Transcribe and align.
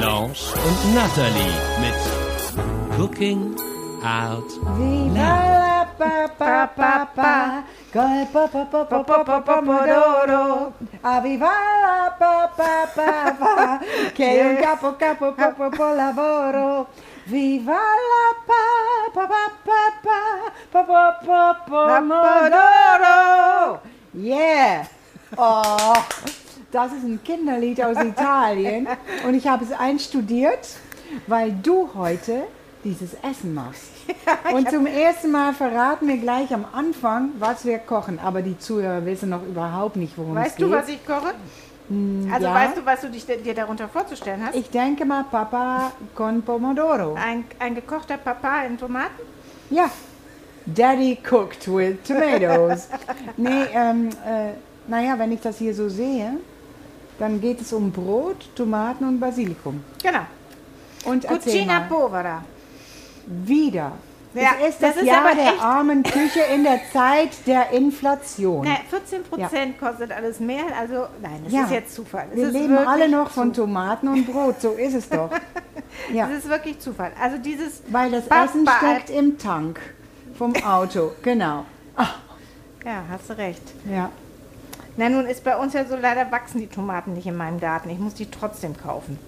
Lance 0.00 0.54
und 0.54 0.94
Natalie 0.94 1.58
mit 1.80 1.94
Cooking 2.96 3.54
Out 4.02 4.50
Loud. 5.14 5.54
Aviva 11.02 11.52
la 11.82 12.10
pa 12.18 12.48
pa 12.56 12.86
pa 12.94 13.10
pa, 13.38 13.78
che 14.14 14.40
un 14.42 14.56
capo 14.56 14.96
capo 14.96 15.34
capo 15.34 15.68
lavoro. 15.94 16.86
Viva 17.26 17.80
la 18.10 18.34
pa 18.46 18.64
pa 19.12 19.26
pa 19.26 19.50
pa 19.64 19.92
pa 20.02 20.20
pa 20.70 20.82
pa 20.82 21.12
pa 21.24 21.54
pomodoro! 21.66 23.18
Yeah! 24.12 24.86
Oh. 25.36 26.13
Das 26.74 26.92
ist 26.92 27.04
ein 27.04 27.22
Kinderlied 27.22 27.82
aus 27.82 27.96
Italien 28.02 28.88
und 29.26 29.34
ich 29.34 29.46
habe 29.46 29.64
es 29.64 29.70
einstudiert, 29.72 30.68
weil 31.28 31.52
du 31.52 31.90
heute 31.94 32.42
dieses 32.82 33.14
Essen 33.14 33.54
machst. 33.54 33.84
Und 34.52 34.68
zum 34.68 34.84
ersten 34.86 35.30
Mal 35.30 35.54
verraten 35.54 36.06
wir 36.06 36.18
gleich 36.18 36.52
am 36.52 36.66
Anfang, 36.70 37.30
was 37.38 37.64
wir 37.64 37.78
kochen. 37.78 38.18
Aber 38.18 38.42
die 38.42 38.58
Zuhörer 38.58 39.06
wissen 39.06 39.30
noch 39.30 39.42
überhaupt 39.42 39.96
nicht, 39.96 40.18
worum 40.18 40.36
es 40.36 40.44
Weißt 40.44 40.56
geht. 40.56 40.66
du, 40.66 40.70
was 40.70 40.88
ich 40.88 41.06
koche? 41.06 41.32
Also 42.32 42.46
ja. 42.46 42.54
weißt 42.54 42.76
du, 42.76 42.84
was 42.84 43.00
du 43.00 43.10
dich, 43.10 43.24
dir 43.24 43.54
darunter 43.54 43.88
vorzustellen 43.88 44.44
hast? 44.44 44.54
Ich 44.54 44.68
denke 44.68 45.06
mal 45.06 45.24
Papa 45.24 45.92
con 46.14 46.42
Pomodoro. 46.42 47.14
Ein, 47.14 47.44
ein 47.58 47.74
gekochter 47.74 48.18
Papa 48.18 48.64
in 48.64 48.76
Tomaten? 48.76 49.22
Ja. 49.70 49.90
Daddy 50.66 51.18
cooked 51.22 51.66
with 51.68 51.96
tomatoes. 52.06 52.88
nee, 53.36 53.64
ähm, 53.72 54.10
äh, 54.26 54.52
naja, 54.86 55.18
wenn 55.18 55.32
ich 55.32 55.40
das 55.40 55.58
hier 55.58 55.74
so 55.74 55.88
sehe, 55.88 56.38
dann 57.18 57.40
geht 57.40 57.60
es 57.60 57.72
um 57.72 57.90
Brot, 57.92 58.48
Tomaten 58.54 59.04
und 59.06 59.20
Basilikum. 59.20 59.82
Genau. 60.02 60.20
Und 61.04 61.26
Cucina 61.26 61.80
mal, 61.80 61.88
povera. 61.88 62.44
wieder. 63.26 63.92
Ja, 64.34 64.50
es 64.60 64.70
ist 64.70 64.82
das, 64.82 64.94
das 64.94 65.02
ist 65.02 65.06
Jahr 65.08 65.24
aber 65.26 65.36
der 65.36 65.52
echt- 65.52 65.62
armen 65.62 66.02
Küche 66.02 66.40
in 66.52 66.64
der 66.64 66.80
Zeit 66.92 67.30
der 67.46 67.70
Inflation. 67.70 68.66
Na, 68.68 68.78
14 68.90 69.22
Prozent 69.22 69.78
kostet 69.78 70.10
alles 70.10 70.40
mehr. 70.40 70.64
Also 70.76 71.06
nein, 71.22 71.40
das 71.44 71.52
Ja. 71.52 71.64
ist 71.64 71.70
jetzt 71.70 71.94
Zufall. 71.94 72.26
Es 72.32 72.36
Wir 72.36 72.46
ist 72.48 72.52
leben 72.52 72.76
alle 72.76 73.08
noch 73.08 73.30
von. 73.30 73.52
Tomaten 73.52 74.08
und 74.08 74.26
Brot, 74.26 74.60
so 74.60 74.72
ist 74.72 74.94
es 74.94 75.08
doch. 75.08 75.30
Ja, 76.12 76.26
Das 76.26 76.38
ist 76.38 76.48
wirklich 76.48 76.80
Zufall. 76.80 77.12
Also 77.22 77.38
dieses 77.38 77.80
weil 77.88 78.10
das 78.10 78.26
Papa- 78.26 78.46
Essen 78.46 78.68
steckt 78.78 79.10
im 79.10 79.38
Tank 79.38 79.78
vom 80.36 80.52
Auto, 80.64 81.12
genau. 81.22 81.64
Ja, 82.84 83.02
hast 83.08 83.30
du 83.30 83.38
recht. 83.38 83.62
Ja. 83.88 84.10
Na 84.96 85.08
nun 85.08 85.26
ist 85.26 85.42
bei 85.44 85.56
uns 85.56 85.72
ja 85.72 85.84
so, 85.84 85.96
leider 85.96 86.30
wachsen 86.30 86.60
die 86.60 86.66
Tomaten 86.66 87.14
nicht 87.14 87.26
in 87.26 87.36
meinem 87.36 87.60
Garten. 87.60 87.90
Ich 87.90 87.98
muss 87.98 88.14
die 88.14 88.30
trotzdem 88.30 88.76
kaufen. 88.76 89.18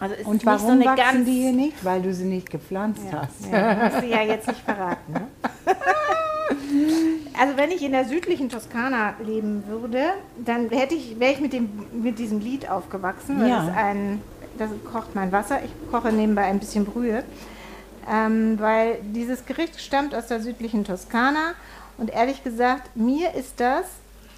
Also 0.00 0.14
ist 0.14 0.26
Und 0.26 0.44
warum 0.46 0.66
so 0.66 0.72
eine 0.72 0.84
wachsen 0.84 1.24
die 1.24 1.42
hier 1.42 1.52
nicht? 1.52 1.84
Weil 1.84 2.02
du 2.02 2.14
sie 2.14 2.24
nicht 2.24 2.50
gepflanzt 2.50 3.02
hast. 3.12 3.52
Ja, 3.52 3.88
musst 3.90 4.02
du 4.02 4.06
ja 4.06 4.22
jetzt 4.22 4.48
nicht 4.48 4.60
verraten. 4.60 5.12
Ne? 5.12 5.26
Also 7.38 7.56
wenn 7.56 7.70
ich 7.70 7.82
in 7.82 7.92
der 7.92 8.04
südlichen 8.04 8.48
Toskana 8.48 9.14
leben 9.24 9.64
würde, 9.66 10.04
dann 10.44 10.68
hätte 10.70 10.94
ich, 10.94 11.18
wäre 11.18 11.32
ich 11.32 11.40
mit, 11.40 11.52
dem, 11.52 11.68
mit 11.92 12.18
diesem 12.18 12.38
Lied 12.38 12.70
aufgewachsen. 12.70 13.40
weil 13.40 13.48
Ja. 13.48 13.56
Das, 13.56 13.68
ist 13.68 13.76
ein, 13.76 14.20
das 14.58 14.70
kocht 14.92 15.14
mein 15.14 15.32
Wasser. 15.32 15.58
Ich 15.64 15.72
koche 15.90 16.12
nebenbei 16.12 16.42
ein 16.44 16.60
bisschen 16.60 16.84
Brühe. 16.84 17.24
Ähm, 18.08 18.58
weil 18.60 18.98
dieses 19.02 19.46
Gericht 19.46 19.80
stammt 19.80 20.14
aus 20.14 20.28
der 20.28 20.40
südlichen 20.40 20.84
Toskana. 20.84 21.54
Und 21.98 22.10
ehrlich 22.10 22.44
gesagt, 22.44 22.94
mir 22.96 23.34
ist 23.34 23.58
das 23.58 23.86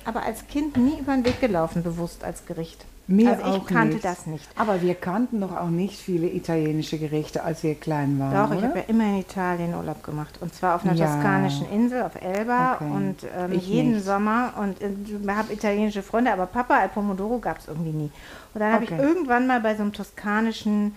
aber 0.06 0.22
als 0.24 0.46
Kind 0.46 0.76
nie 0.76 0.98
über 1.00 1.12
den 1.14 1.24
Weg 1.24 1.40
gelaufen, 1.40 1.82
bewusst 1.82 2.24
als 2.24 2.46
Gericht. 2.46 2.84
Mir 3.08 3.30
also 3.30 3.42
ich 3.42 3.48
auch 3.62 3.66
kannte 3.66 3.94
nicht. 3.94 4.04
das 4.04 4.26
nicht. 4.26 4.48
Aber 4.56 4.82
wir 4.82 4.96
kannten 4.96 5.40
doch 5.40 5.56
auch 5.56 5.68
nicht 5.68 5.96
viele 5.96 6.26
italienische 6.28 6.98
Gerichte, 6.98 7.44
als 7.44 7.62
wir 7.62 7.76
klein 7.76 8.18
waren. 8.18 8.32
Doch, 8.34 8.50
ich 8.52 8.58
oder? 8.58 8.68
habe 8.70 8.78
ja 8.80 8.84
immer 8.88 9.04
in 9.04 9.18
Italien 9.20 9.74
Urlaub 9.74 10.02
gemacht. 10.02 10.38
Und 10.40 10.52
zwar 10.52 10.74
auf 10.74 10.84
einer 10.84 10.94
Ja. 10.94 11.06
toskanischen 11.06 11.70
Insel, 11.70 12.02
auf 12.02 12.20
Elba. 12.20 12.74
Okay. 12.74 12.84
Und 12.90 13.16
ähm, 13.38 13.52
Ich 13.52 13.68
jeden 13.68 13.92
nicht. 13.92 14.04
Sommer. 14.04 14.54
Und 14.60 14.82
äh, 14.82 14.90
ich 15.06 15.28
habe 15.28 15.52
italienische 15.52 16.02
Freunde, 16.02 16.32
aber 16.32 16.46
Papa 16.46 16.78
al 16.78 16.88
Pomodoro 16.88 17.38
gab 17.38 17.58
es 17.58 17.68
irgendwie 17.68 17.92
nie. 17.92 18.10
Und 18.54 18.60
dann 18.60 18.72
habe 18.72 18.82
ich 18.84 18.90
Okay. 18.90 19.00
irgendwann 19.00 19.46
mal 19.46 19.60
bei 19.60 19.76
so 19.76 19.82
einem 19.82 19.92
toskanischen 19.92 20.96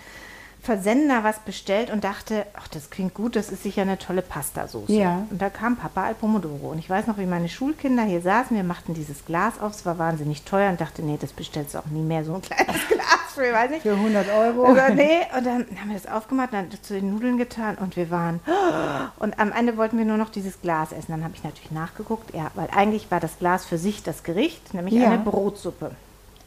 Versender 0.62 1.24
was 1.24 1.40
bestellt 1.40 1.90
und 1.90 2.04
dachte, 2.04 2.46
ach, 2.54 2.68
das 2.68 2.90
klingt 2.90 3.14
gut, 3.14 3.36
das 3.38 3.50
ist 3.50 3.64
sicher 3.64 3.84
eine 3.84 3.98
tolle 3.98 4.22
Pastasoße. 4.22 4.92
Ja. 4.92 5.26
Und 5.30 5.42
da 5.42 5.50
kam 5.50 5.78
Papa 5.78 6.04
al 6.04 6.16
Pomodoro. 6.16 6.72
Und 6.72 6.80
ich 6.80 6.90
weiß 6.90 7.08
noch, 7.08 7.18
wie 7.18 7.26
meine 7.26 7.48
Schulkinder 7.48 8.04
hier 8.04 8.22
saßen, 8.22 8.56
wir 8.58 8.64
machten 8.66 8.94
dieses 8.94 9.26
Glas 9.26 9.60
auf, 9.62 9.72
es 9.74 9.86
war 9.86 9.98
wahnsinnig 9.98 10.44
teuer 10.44 10.70
und 10.70 10.82
dachte, 10.82 11.02
nee, 11.02 11.18
das 11.20 11.32
bestellst 11.32 11.74
du 11.76 11.80
auch 11.80 11.86
nie 11.86 12.02
mehr, 12.02 12.26
so 12.26 12.36
ein 12.36 12.42
kleines 12.44 12.88
Glas 12.90 13.34
für, 13.34 13.54
weiß 13.54 13.70
nicht. 13.72 13.84
Für 13.84 13.94
100 13.94 14.28
Euro. 14.32 14.70
Oder 14.70 14.90
nee, 14.90 15.20
und 15.38 15.46
dann 15.46 15.66
haben 15.80 15.90
wir 15.90 15.98
das 15.98 16.12
aufgemacht, 16.12 16.50
dann 16.52 16.68
zu 16.82 16.94
den 16.94 17.10
Nudeln 17.12 17.38
getan 17.38 17.76
und 17.76 17.96
wir 17.96 18.10
waren. 18.10 18.42
Und 19.20 19.40
am 19.40 19.52
Ende 19.52 19.78
wollten 19.78 19.98
wir 19.98 20.06
nur 20.06 20.18
noch 20.18 20.30
dieses 20.30 20.62
Glas 20.62 20.92
essen. 20.92 21.12
Dann 21.12 21.24
habe 21.24 21.34
ich 21.36 21.44
natürlich 21.44 21.72
nachgeguckt, 21.72 22.34
ja, 22.34 22.52
weil 22.56 22.68
eigentlich 22.76 23.10
war 23.12 23.20
das 23.20 23.38
Glas 23.40 23.66
für 23.66 23.78
sich 23.78 24.04
das 24.04 24.24
Gericht, 24.24 24.74
nämlich 24.74 24.94
Ja. 24.96 25.08
eine 25.08 25.20
Brotsuppe. 25.20 25.92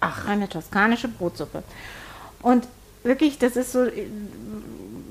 Ach. 0.00 0.26
Eine 0.28 0.48
toskanische 0.48 1.08
Brotsuppe. 1.08 1.62
Und 2.42 2.66
wirklich, 3.02 3.38
das 3.38 3.56
ist 3.56 3.72
so. 3.72 3.86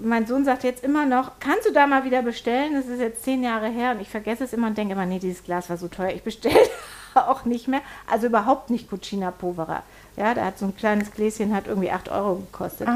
Mein 0.04 0.26
Sohn 0.26 0.46
sagt 0.46 0.64
jetzt 0.64 0.84
immer 0.84 1.06
noch, 1.06 1.34
kannst 1.40 1.68
du 1.68 1.72
da 1.72 1.86
mal 1.86 2.06
wieder 2.06 2.24
bestellen? 2.24 2.74
Das 2.74 2.88
ist 2.88 3.00
jetzt 3.00 3.24
zehn 3.24 3.44
Jahre 3.44 3.68
her 3.68 3.92
und 3.92 4.02
ich 4.02 4.10
vergesse 4.10 4.44
es 4.44 4.54
immer 4.54 4.68
und 4.68 4.78
denke 4.78 4.94
immer, 4.94 5.06
nee, 5.06 5.20
dieses 5.20 5.44
Glas 5.44 5.70
war 5.70 5.78
so 5.78 5.88
teuer, 5.88 6.10
ich 6.10 6.24
bestelle 6.24 6.58
auch 7.14 7.46
nicht 7.46 7.68
mehr. 7.68 7.82
Also 8.10 8.26
überhaupt 8.28 8.72
nicht 8.72 8.90
Cucina 8.90 9.30
Povera. 9.30 9.84
Ja, 10.18 10.34
da 10.34 10.46
hat 10.46 10.58
so 10.58 10.66
ein 10.66 10.76
kleines 10.76 11.12
Gläschen, 11.12 11.54
hat 11.54 11.68
irgendwie 11.68 11.92
8 11.92 12.10
Euro 12.10 12.36
gekostet. 12.38 12.88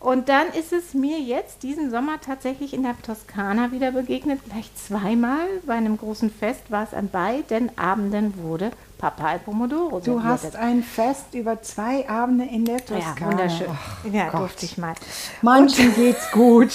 Und 0.00 0.28
dann 0.28 0.48
ist 0.48 0.72
es 0.72 0.94
mir 0.94 1.20
jetzt 1.20 1.62
diesen 1.62 1.90
Sommer 1.90 2.20
tatsächlich 2.20 2.74
in 2.74 2.82
der 2.82 3.00
Toskana 3.00 3.72
wieder 3.72 3.92
begegnet, 3.92 4.40
gleich 4.48 4.70
zweimal. 4.74 5.46
Bei 5.64 5.74
einem 5.74 5.96
großen 5.96 6.30
Fest 6.30 6.70
war 6.70 6.84
es 6.84 6.92
an 6.92 7.08
beiden 7.08 7.76
Abenden 7.78 8.36
wurde 8.42 8.72
Papa 8.98 9.26
al 9.26 9.38
Pomodoro 9.40 10.00
Du 10.00 10.22
hast 10.22 10.56
ein 10.56 10.82
Fest 10.82 11.34
über 11.34 11.60
zwei 11.62 12.08
Abende 12.08 12.44
in 12.44 12.64
der 12.64 12.78
ja, 12.78 12.80
Toskana. 12.80 13.30
wunderschön. 13.30 13.66
Ach, 13.70 14.04
ja, 14.10 14.28
Gott. 14.30 14.40
durfte 14.40 14.64
ich 14.64 14.78
mal. 14.78 14.94
Manchen 15.42 15.94
geht's 15.94 16.30
gut. 16.30 16.74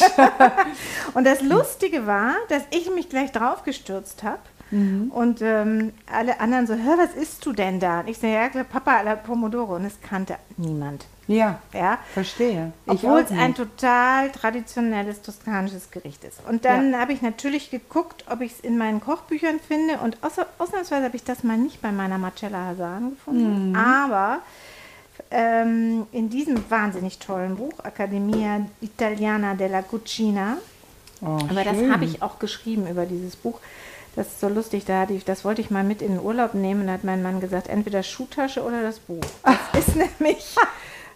Und 1.14 1.26
das 1.26 1.42
Lustige 1.42 2.06
war, 2.06 2.36
dass 2.50 2.64
ich 2.72 2.92
mich 2.92 3.10
gleich 3.10 3.32
drauf 3.32 3.64
gestürzt 3.64 4.24
habe. 4.24 4.40
Und 4.72 5.42
ähm, 5.42 5.92
alle 6.10 6.40
anderen 6.40 6.66
so, 6.66 6.76
hör, 6.76 6.98
was 6.98 7.14
isst 7.14 7.46
du 7.46 7.52
denn 7.52 7.82
da? 7.82 8.00
Und 8.00 8.08
ich 8.08 8.18
sage, 8.20 8.34
ja, 8.34 8.48
klar, 8.48 8.64
Papa 8.64 9.00
alla 9.00 9.18
Pomodoro. 9.18 9.76
Und 9.76 9.84
es 9.84 10.00
kannte 10.00 10.38
niemand. 10.56 11.08
Ja, 11.32 11.60
Ja, 11.74 12.00
verstehe. 12.14 12.72
Obwohl 12.88 13.20
es 13.22 13.32
ein 13.32 13.56
total 13.56 14.30
traditionelles 14.32 15.22
toskanisches 15.22 15.92
Gericht 15.92 16.24
ist. 16.24 16.40
Und 16.48 16.66
dann 16.66 16.96
habe 17.00 17.14
ich 17.14 17.22
natürlich 17.22 17.72
geguckt, 17.72 18.26
ob 18.30 18.42
ich 18.42 18.54
es 18.54 18.60
in 18.60 18.78
meinen 18.78 19.00
Kochbüchern 19.02 19.60
finde. 19.66 19.98
Und 20.00 20.18
außer, 20.22 20.46
ausnahmsweise 20.58 21.06
habe 21.06 21.16
ich 21.16 21.24
das 21.24 21.44
mal 21.44 21.58
nicht 21.58 21.82
bei 21.82 21.92
meiner 21.92 22.18
Marcella 22.18 22.66
Hasan 22.68 23.12
gefunden. 23.12 23.76
Aber 23.76 24.40
ähm, 25.30 26.08
in 26.12 26.30
diesem 26.30 26.70
wahnsinnig 26.70 27.20
tollen 27.20 27.56
Buch, 27.56 27.74
Accademia 27.84 28.62
Italiana 28.82 29.54
della 29.56 29.82
Cucina, 29.82 30.58
Oh, 31.24 31.38
aber 31.52 31.64
das 31.64 31.78
schön. 31.78 31.94
habe 31.94 32.04
ich 32.06 32.24
auch 32.24 32.40
geschrieben 32.40 32.88
über 32.88 33.06
dieses 33.06 33.36
Buch. 33.36 33.60
Das 34.16 34.26
ist 34.26 34.40
so 34.40 34.50
lustig, 34.50 34.86
da 34.86 35.02
hatte 35.02 35.14
ich, 35.14 35.24
das 35.24 35.46
wollte 35.46 35.62
ich 35.62 35.70
mal 35.70 35.84
mit 35.84 36.02
in 36.02 36.16
den 36.16 36.20
Urlaub 36.20 36.56
nehmen. 36.56 36.88
Da 36.88 36.94
hat 36.94 37.04
mein 37.04 37.22
Mann 37.22 37.40
gesagt, 37.40 37.68
entweder 37.68 38.02
Schuhtasche 38.02 38.64
oder 38.64 38.82
das 38.82 38.98
Buch. 38.98 39.22
Das 39.44 39.88
ist 39.88 39.96
nämlich 39.96 40.56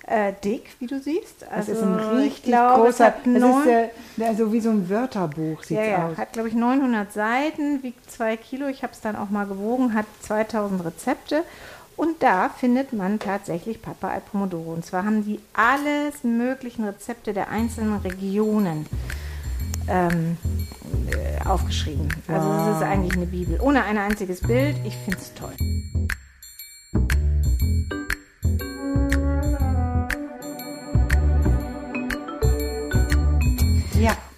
äh, 0.08 0.34
dick, 0.44 0.76
wie 0.80 0.88
du 0.88 1.00
siehst. 1.00 1.42
Das 1.42 1.50
Also 1.52 1.72
ist 1.74 1.82
ein 1.82 2.00
ich 2.00 2.26
richtig 2.26 2.44
glaube, 2.44 2.88
es 2.90 2.98
großer, 2.98 3.06
hat 3.06 3.16
das 3.26 3.44
ist 3.44 3.68
äh, 3.68 3.90
der, 4.18 4.36
so 4.36 4.54
wie 4.54 4.60
so 4.60 4.70
ein 4.70 4.90
Wörterbuch 4.90 5.64
sieht 5.64 5.78
ja, 5.78 5.84
ja, 5.84 6.08
aus. 6.08 6.18
hat 6.18 6.34
glaube 6.34 6.50
ich 6.50 6.56
900 6.56 7.12
Seiten, 7.12 7.82
wiegt 7.84 8.10
zwei 8.12 8.38
Kilo. 8.38 8.68
Ich 8.68 8.84
habe 8.84 8.94
es 8.94 9.02
dann 9.02 9.16
auch 9.16 9.30
mal 9.30 9.46
gewogen, 9.46 9.94
hat 9.94 10.06
2000 10.22 10.86
Rezepte. 10.86 11.44
Und 11.98 12.22
da 12.22 12.50
findet 12.50 12.92
man 12.92 13.20
tatsächlich 13.20 13.82
Papa 13.82 14.10
al 14.10 14.22
Pomodoro. 14.22 14.74
Und 14.74 14.86
zwar 14.86 15.06
haben 15.06 15.24
die 15.24 15.40
alles 15.54 16.24
möglichen 16.24 16.84
Rezepte 16.84 17.34
der 17.34 17.50
einzelnen 17.50 17.98
Regionen 18.00 18.86
ähm, 19.88 20.38
äh, 21.10 21.48
aufgeschrieben. 21.48 22.10
Also 22.28 22.52
es 22.52 22.78
ist 22.78 22.84
eigentlich 22.84 23.16
eine 23.16 23.28
Bibel. 23.28 23.60
Ohne 23.62 23.84
ein 23.86 23.98
einziges 23.98 24.42
Bild. 24.42 24.76
Ich 24.84 24.98
finde 24.98 25.20
es 25.20 25.34
toll. 25.34 25.56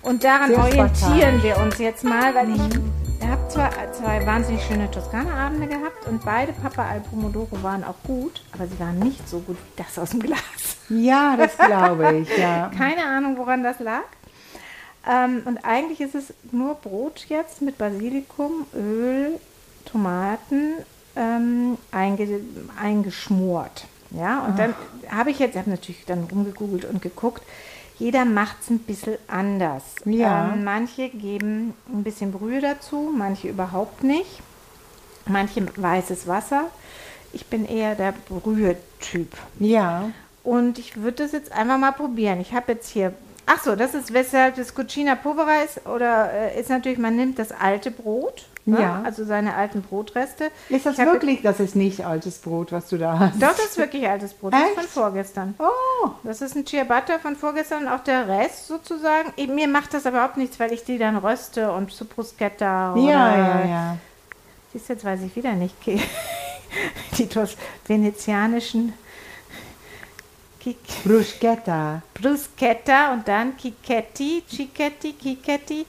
Und 0.07 0.23
daran 0.23 0.49
Sehr 0.49 0.59
orientieren 0.59 0.95
spartanisch. 0.95 1.43
wir 1.43 1.57
uns 1.57 1.77
jetzt 1.79 2.03
mal, 2.05 2.33
weil 2.33 2.49
ich 2.55 3.27
habe 3.27 3.45
zwar 3.49 3.71
zwei 3.91 4.25
wahnsinnig 4.25 4.63
schöne 4.63 4.89
Toskana-Abende 4.89 5.67
gehabt 5.67 6.07
und 6.07 6.23
beide 6.23 6.53
Papa 6.53 6.87
al 6.87 7.01
Pomodoro 7.01 7.61
waren 7.61 7.83
auch 7.83 8.01
gut, 8.05 8.41
aber 8.53 8.67
sie 8.67 8.79
waren 8.79 8.99
nicht 8.99 9.27
so 9.27 9.39
gut 9.39 9.57
wie 9.57 9.83
das 9.83 9.99
aus 9.99 10.11
dem 10.11 10.21
Glas. 10.21 10.39
Ja, 10.87 11.35
das 11.35 11.57
glaube 11.57 12.19
ich, 12.19 12.37
ja. 12.37 12.71
Keine 12.77 13.03
Ahnung, 13.05 13.37
woran 13.37 13.63
das 13.63 13.79
lag. 13.79 14.03
Ähm, 15.05 15.41
und 15.43 15.65
eigentlich 15.65 15.99
ist 15.99 16.15
es 16.15 16.33
nur 16.53 16.75
Brot 16.75 17.25
jetzt 17.27 17.61
mit 17.61 17.77
Basilikum, 17.77 18.65
Öl, 18.73 19.41
Tomaten 19.83 20.73
ähm, 21.17 21.77
einge 21.91 22.39
eingeschmort. 22.81 23.87
Ja, 24.11 24.45
und 24.45 24.57
dann 24.57 24.73
habe 25.09 25.31
ich 25.31 25.39
jetzt, 25.39 25.55
ich 25.55 25.59
habe 25.59 25.69
natürlich 25.69 26.05
dann 26.05 26.29
rumgegoogelt 26.31 26.85
und 26.85 27.01
geguckt, 27.01 27.43
jeder 27.99 28.25
macht 28.25 28.57
es 28.61 28.69
ein 28.69 28.79
bisschen 28.79 29.17
anders. 29.27 29.83
Ja. 30.05 30.53
Ähm, 30.53 30.63
manche 30.63 31.09
geben 31.09 31.73
ein 31.91 32.03
bisschen 32.03 32.31
Brühe 32.31 32.61
dazu, 32.61 33.11
manche 33.15 33.47
überhaupt 33.47 34.03
nicht. 34.03 34.41
Manche 35.25 35.65
weißes 35.75 36.27
Wasser. 36.27 36.65
Ich 37.33 37.47
bin 37.47 37.65
eher 37.65 37.95
der 37.95 38.13
Brühe-Typ. 38.29 39.29
Ja, 39.59 40.09
Und 40.43 40.79
ich 40.79 40.95
würde 40.95 41.23
das 41.23 41.33
jetzt 41.33 41.51
einfach 41.51 41.77
mal 41.77 41.91
probieren. 41.91 42.39
Ich 42.39 42.53
habe 42.53 42.71
jetzt 42.71 42.89
hier. 42.89 43.13
Ach 43.45 43.61
so, 43.61 43.75
das 43.75 43.93
ist 43.93 44.13
weshalb 44.13 44.55
das 44.55 44.73
Cucina 44.73 45.15
Povera 45.15 45.63
ist. 45.63 45.85
Oder 45.85 46.31
äh, 46.31 46.59
ist 46.59 46.69
natürlich, 46.69 46.97
man 46.97 47.15
nimmt 47.17 47.37
das 47.37 47.51
alte 47.51 47.91
Brot. 47.91 48.45
Ne? 48.67 48.81
Ja. 48.81 49.01
Also 49.03 49.25
seine 49.25 49.55
alten 49.55 49.81
Brotreste. 49.81 50.51
ist 50.69 50.85
das 50.85 50.97
wirklich, 50.97 51.41
das 51.41 51.59
ist 51.59 51.75
nicht 51.75 52.05
altes 52.05 52.37
Brot, 52.39 52.71
was 52.71 52.89
du 52.89 52.97
da 52.97 53.17
hast? 53.19 53.41
Doch, 53.41 53.49
das 53.49 53.65
ist 53.65 53.77
wirklich 53.77 54.07
altes 54.07 54.33
Brot. 54.33 54.53
Das 54.53 54.61
ist 54.61 54.73
von 54.75 54.83
Echt? 54.83 54.93
vorgestern. 54.93 55.55
Oh, 55.59 56.09
Das 56.23 56.41
ist 56.41 56.55
ein 56.55 56.65
Ciabatta 56.65 57.19
von 57.19 57.35
vorgestern 57.35 57.83
und 57.83 57.89
auch 57.89 58.03
der 58.03 58.27
Rest 58.27 58.67
sozusagen. 58.67 59.33
Mir 59.53 59.67
macht 59.67 59.93
das 59.93 60.05
aber 60.05 60.17
überhaupt 60.17 60.37
nichts, 60.37 60.59
weil 60.59 60.73
ich 60.73 60.83
die 60.83 60.97
dann 60.97 61.17
röste 61.17 61.71
und 61.71 61.91
zu 61.91 62.05
Bruschetta 62.05 62.93
oder... 62.93 63.01
ja, 63.01 63.37
ja, 63.37 63.65
ja. 63.65 63.97
Siehst 64.73 64.89
du, 64.89 64.93
jetzt 64.93 65.05
weiß 65.05 65.21
ich 65.21 65.35
wieder 65.35 65.53
nicht. 65.53 65.75
Die 67.17 67.29
venezianischen 67.87 68.93
Bruschetta. 71.03 72.01
Bruschetta 72.13 73.13
und 73.13 73.27
dann 73.27 73.55
Kiketti, 73.55 74.43
Cicchetti, 74.49 75.13
Kiketti. 75.13 75.85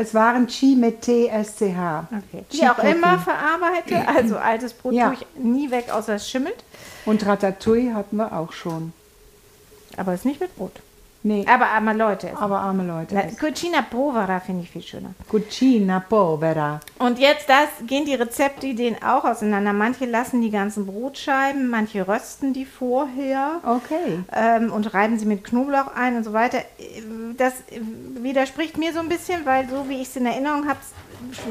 Es 0.00 0.14
waren 0.14 0.46
Chi 0.46 0.76
mit 0.76 1.02
T-S-C-H. 1.02 2.06
Okay. 2.12 2.44
Die 2.52 2.68
auch 2.68 2.78
immer 2.78 3.18
verarbeite. 3.18 4.06
Also 4.06 4.36
altes 4.36 4.72
Brot 4.72 4.92
Ja. 4.92 5.06
tue 5.08 5.14
ich 5.14 5.26
nie 5.42 5.72
weg, 5.72 5.90
außer 5.92 6.14
es 6.14 6.30
schimmelt. 6.30 6.54
Und 7.04 7.26
Ratatouille 7.26 7.94
hatten 7.94 8.14
wir 8.16 8.32
auch 8.32 8.52
schon. 8.52 8.92
Aber 9.96 10.12
es 10.12 10.20
ist 10.20 10.24
nicht 10.26 10.40
mit 10.40 10.54
Brot. 10.54 10.80
Nee, 11.24 11.44
Aber 11.48 11.66
arme 11.66 11.94
Leute. 11.94 12.28
essen. 12.28 12.38
aber 12.38 12.60
arme 12.60 12.84
Leute. 12.84 13.14
Na, 13.16 13.22
Cucina 13.22 13.82
Povera 13.82 14.38
finde 14.38 14.62
ich 14.62 14.70
viel 14.70 14.82
schöner. 14.82 15.10
Cucina 15.28 15.98
povera. 15.98 16.78
Und 17.00 17.18
jetzt 17.18 17.48
das, 17.48 17.68
gehen 17.86 18.04
die 18.04 18.14
Rezeptideen 18.14 19.02
auch 19.02 19.24
auseinander. 19.24 19.72
Manche 19.72 20.04
lassen 20.06 20.40
die 20.42 20.50
ganzen 20.50 20.86
Brotscheiben, 20.86 21.68
manche 21.68 22.06
rösten 22.06 22.52
die 22.52 22.64
vorher. 22.64 23.60
Okay. 23.64 24.20
ähm, 24.32 24.72
und 24.72 24.94
reiben 24.94 25.18
sie 25.18 25.26
mit 25.26 25.42
Knoblauch 25.42 25.88
ein 25.94 26.16
und 26.16 26.22
so 26.24 26.32
weiter. 26.32 26.58
Das 27.36 27.54
widerspricht 28.14 28.78
mir 28.78 28.92
so 28.92 29.00
ein 29.00 29.08
bisschen, 29.08 29.44
weil 29.44 29.68
so 29.68 29.88
wie 29.88 30.00
ich 30.00 30.08
es 30.08 30.16
in 30.16 30.24
Erinnerung 30.24 30.68
habe, 30.68 30.78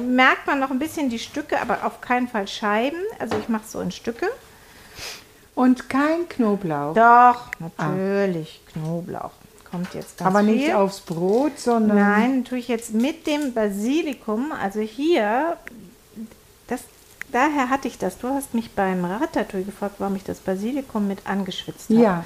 merkt 0.01 0.47
man 0.47 0.59
noch 0.61 0.71
ein 0.71 0.79
bisschen 0.79 1.09
die 1.09 1.19
Stücke, 1.19 1.59
aber 1.61 1.85
auf 1.85 1.99
keinen 1.99 2.29
Fall 2.29 2.47
Scheiben. 2.47 2.99
Also 3.19 3.37
ich 3.37 3.49
mache 3.49 3.63
es 3.65 3.73
so 3.73 3.81
in 3.81 3.91
Stücke. 3.91 4.27
Und 5.55 5.89
kein 5.89 6.29
Knoblauch. 6.29 6.93
Doch, 6.93 7.47
natürlich, 7.59 8.61
Knoblauch. 8.71 9.31
Kommt 9.69 9.93
jetzt 9.93 10.17
ganz 10.17 10.33
aber 10.33 10.45
viel. 10.45 10.55
nicht 10.55 10.73
aufs 10.73 11.01
Brot, 11.01 11.59
sondern. 11.59 11.97
Nein, 11.97 12.45
tue 12.45 12.57
ich 12.57 12.67
jetzt 12.67 12.93
mit 12.93 13.27
dem 13.27 13.53
Basilikum, 13.53 14.51
also 14.51 14.79
hier, 14.79 15.57
das, 16.67 16.81
daher 17.31 17.69
hatte 17.69 17.87
ich 17.87 17.97
das. 17.97 18.17
Du 18.17 18.29
hast 18.29 18.53
mich 18.53 18.71
beim 18.71 19.03
Ratatouille 19.03 19.65
gefragt, 19.65 19.95
warum 19.99 20.15
ich 20.15 20.23
das 20.23 20.39
Basilikum 20.39 21.07
mit 21.07 21.27
angeschwitzt 21.27 21.89
habe. 21.89 22.01
Ja. 22.01 22.25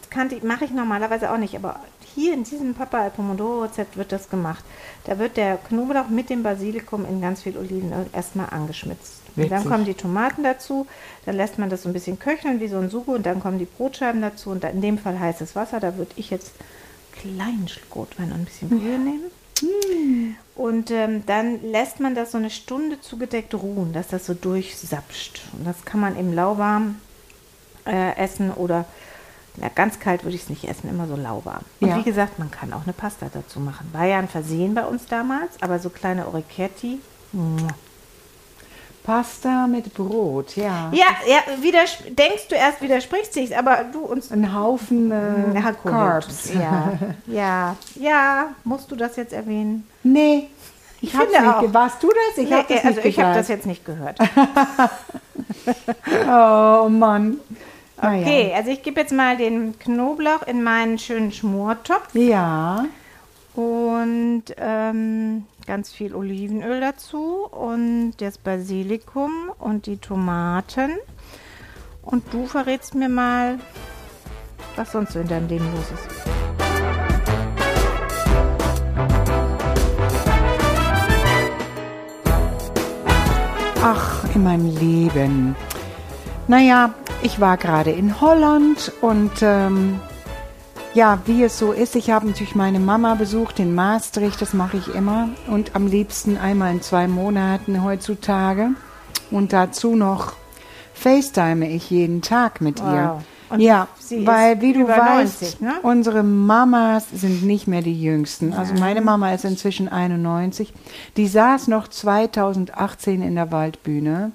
Das 0.00 0.42
mache 0.42 0.64
ich 0.64 0.70
normalerweise 0.70 1.30
auch 1.32 1.38
nicht, 1.38 1.56
aber 1.56 1.80
hier 2.14 2.34
in 2.34 2.44
diesem 2.44 2.74
Papa 2.74 3.00
al 3.00 3.10
Pomodoro 3.10 3.62
Rezept 3.62 3.96
wird 3.96 4.12
das 4.12 4.28
gemacht. 4.28 4.64
Da 5.04 5.18
wird 5.18 5.36
der 5.36 5.56
Knoblauch 5.56 6.08
mit 6.08 6.28
dem 6.28 6.42
Basilikum 6.42 7.06
in 7.06 7.20
ganz 7.20 7.42
viel 7.42 7.56
Olivenöl 7.56 8.06
erstmal 8.12 8.50
angeschmitzt. 8.50 9.21
Und 9.36 9.50
dann 9.50 9.60
Witzig. 9.60 9.70
kommen 9.70 9.84
die 9.84 9.94
Tomaten 9.94 10.42
dazu, 10.44 10.86
dann 11.26 11.36
lässt 11.36 11.58
man 11.58 11.70
das 11.70 11.82
so 11.82 11.88
ein 11.88 11.92
bisschen 11.92 12.18
köcheln 12.18 12.60
wie 12.60 12.68
so 12.68 12.78
ein 12.78 12.90
Sugo 12.90 13.12
und 13.12 13.24
dann 13.26 13.40
kommen 13.40 13.58
die 13.58 13.64
Brotscheiben 13.66 14.20
dazu 14.20 14.50
und 14.50 14.62
in 14.64 14.80
dem 14.82 14.98
Fall 14.98 15.18
heißes 15.18 15.56
Wasser. 15.56 15.80
Da 15.80 15.96
würde 15.96 16.12
ich 16.16 16.30
jetzt 16.30 16.52
einen 17.24 17.36
kleinen 17.38 17.68
Schluck 17.68 17.94
Rotwein 17.96 18.32
und 18.32 18.40
ein 18.40 18.44
bisschen 18.44 18.68
Brühe 18.68 18.98
nehmen. 18.98 19.30
Und 20.56 20.90
ähm, 20.90 21.24
dann 21.26 21.62
lässt 21.62 22.00
man 22.00 22.14
das 22.14 22.32
so 22.32 22.38
eine 22.38 22.50
Stunde 22.50 23.00
zugedeckt 23.00 23.54
ruhen, 23.54 23.92
dass 23.92 24.08
das 24.08 24.26
so 24.26 24.34
durchsapscht. 24.34 25.40
Und 25.56 25.66
das 25.66 25.84
kann 25.84 26.00
man 26.00 26.16
im 26.16 26.32
lauwarm 26.34 26.96
äh, 27.86 28.16
essen 28.16 28.50
oder 28.50 28.84
ja, 29.60 29.68
ganz 29.74 30.00
kalt 30.00 30.24
würde 30.24 30.34
ich 30.34 30.42
es 30.44 30.48
nicht 30.50 30.64
essen, 30.64 30.88
immer 30.88 31.06
so 31.06 31.14
lauwarm. 31.14 31.62
Und 31.80 31.88
Ja. 31.88 31.98
wie 31.98 32.02
gesagt, 32.02 32.38
man 32.38 32.50
kann 32.50 32.72
auch 32.72 32.82
eine 32.84 32.92
Pasta 32.92 33.26
dazu 33.32 33.60
machen. 33.60 33.88
War 33.92 34.06
ja 34.06 34.18
ein 34.18 34.28
Versehen 34.28 34.74
bei 34.74 34.84
uns 34.84 35.06
damals, 35.06 35.50
aber 35.60 35.78
so 35.78 35.90
kleine 35.90 36.26
Orecchietti. 36.26 36.98
mua. 37.32 37.68
Pasta 39.04 39.66
mit 39.66 39.92
Brot, 39.94 40.56
ja. 40.56 40.90
Ja, 40.92 41.06
ja 41.26 41.40
denkst 42.10 42.48
du 42.48 42.54
erst 42.54 42.80
widerspricht 42.80 43.32
sich, 43.32 43.56
aber 43.56 43.84
du 43.92 44.00
uns 44.00 44.30
Ein 44.30 44.54
Haufen 44.54 45.10
äh, 45.10 45.54
Ja, 45.54 45.72
Carbs. 45.72 46.52
Ja, 46.54 46.92
ja, 47.26 47.76
ja, 47.96 48.46
musst 48.64 48.90
du 48.90 48.96
das 48.96 49.16
jetzt 49.16 49.32
erwähnen? 49.32 49.86
Nee, 50.04 50.48
ich 51.00 51.14
hab's 51.14 51.32
finde 51.32 51.46
nicht. 51.46 51.56
auch. 51.56 51.74
Warst 51.74 52.02
du 52.02 52.08
das? 52.08 52.44
Ich 52.44 52.50
Nee, 52.50 52.64
das 52.68 52.84
also 52.84 52.96
nicht 52.96 53.04
ich 53.06 53.18
habe 53.20 53.34
das 53.34 53.48
jetzt 53.48 53.66
nicht 53.66 53.84
gehört. 53.84 54.18
Oh 56.26 56.88
Mann. 56.88 57.38
Okay, 57.96 58.52
also 58.56 58.70
ich 58.70 58.82
gebe 58.82 59.00
jetzt 59.00 59.12
mal 59.12 59.36
den 59.36 59.78
Knoblauch 59.78 60.42
in 60.42 60.64
meinen 60.64 60.98
schönen 60.98 61.30
Schmortopf 61.30 62.08
Ja. 62.14 62.86
Und 63.54 64.44
ähm, 64.56 65.44
ganz 65.66 65.92
viel 65.92 66.14
Olivenöl 66.14 66.80
dazu 66.80 67.46
und 67.50 68.14
das 68.18 68.38
Basilikum 68.38 69.52
und 69.58 69.86
die 69.86 69.98
Tomaten. 69.98 70.92
Und 72.02 72.24
du 72.32 72.46
verrätst 72.46 72.94
mir 72.94 73.08
mal, 73.08 73.58
was 74.76 74.92
sonst 74.92 75.12
so 75.12 75.20
in 75.20 75.28
deinem 75.28 75.48
Leben 75.48 75.66
los 75.74 75.84
ist. 75.92 76.08
Ach, 83.84 84.24
in 84.34 84.44
meinem 84.44 84.76
Leben. 84.76 85.56
Naja, 86.48 86.94
ich 87.22 87.40
war 87.40 87.56
gerade 87.56 87.90
in 87.90 88.20
Holland 88.20 88.92
und 89.00 89.32
ähm, 89.42 90.00
ja, 90.94 91.20
wie 91.26 91.44
es 91.44 91.58
so 91.58 91.72
ist, 91.72 91.96
ich 91.96 92.10
habe 92.10 92.26
natürlich 92.26 92.54
meine 92.54 92.80
Mama 92.80 93.14
besucht 93.14 93.58
in 93.58 93.74
Maastricht, 93.74 94.40
das 94.40 94.52
mache 94.52 94.76
ich 94.76 94.94
immer 94.94 95.30
und 95.48 95.74
am 95.74 95.86
liebsten 95.86 96.36
einmal 96.36 96.72
in 96.72 96.82
zwei 96.82 97.08
Monaten 97.08 97.82
heutzutage 97.82 98.70
und 99.30 99.52
dazu 99.52 99.96
noch 99.96 100.34
FaceTime 100.94 101.68
ich 101.68 101.90
jeden 101.90 102.22
Tag 102.22 102.60
mit 102.60 102.80
Wow. 102.80 102.92
ihr. 102.92 103.24
Und 103.52 103.60
ja, 103.60 103.86
weil 104.24 104.62
wie 104.62 104.72
du 104.72 104.88
weißt, 104.88 105.42
90, 105.42 105.60
ne? 105.60 105.74
unsere 105.82 106.22
Mamas 106.22 107.04
sind 107.12 107.44
nicht 107.44 107.68
mehr 107.68 107.82
die 107.82 108.00
jüngsten. 108.00 108.54
Also 108.54 108.72
meine 108.74 109.02
Mama 109.02 109.34
ist 109.34 109.44
inzwischen 109.44 109.88
91. 109.88 110.72
Die 111.18 111.28
saß 111.28 111.68
noch 111.68 111.88
2018 111.88 113.20
in 113.20 113.34
der 113.34 113.52
Waldbühne 113.52 114.32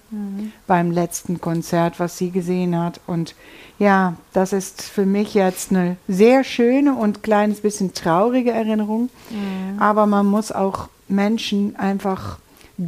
beim 0.68 0.92
letzten 0.92 1.42
Konzert, 1.42 2.00
was 2.00 2.20
sie 2.20 2.30
gesehen 2.30 2.78
hat. 2.78 3.00
Und 3.08 3.34
ja, 3.80 4.14
das 4.34 4.54
ist 4.54 4.84
für 4.84 5.08
mich 5.08 5.34
jetzt 5.34 5.72
eine 5.72 5.98
sehr 6.08 6.44
schöne 6.44 6.94
und 6.94 7.24
kleines 7.24 7.62
bisschen 7.62 7.96
traurige 7.96 8.52
Erinnerung. 8.52 9.10
Aber 9.80 10.06
man 10.06 10.28
muss 10.28 10.52
auch 10.52 10.90
Menschen 11.08 11.76
einfach 11.76 12.38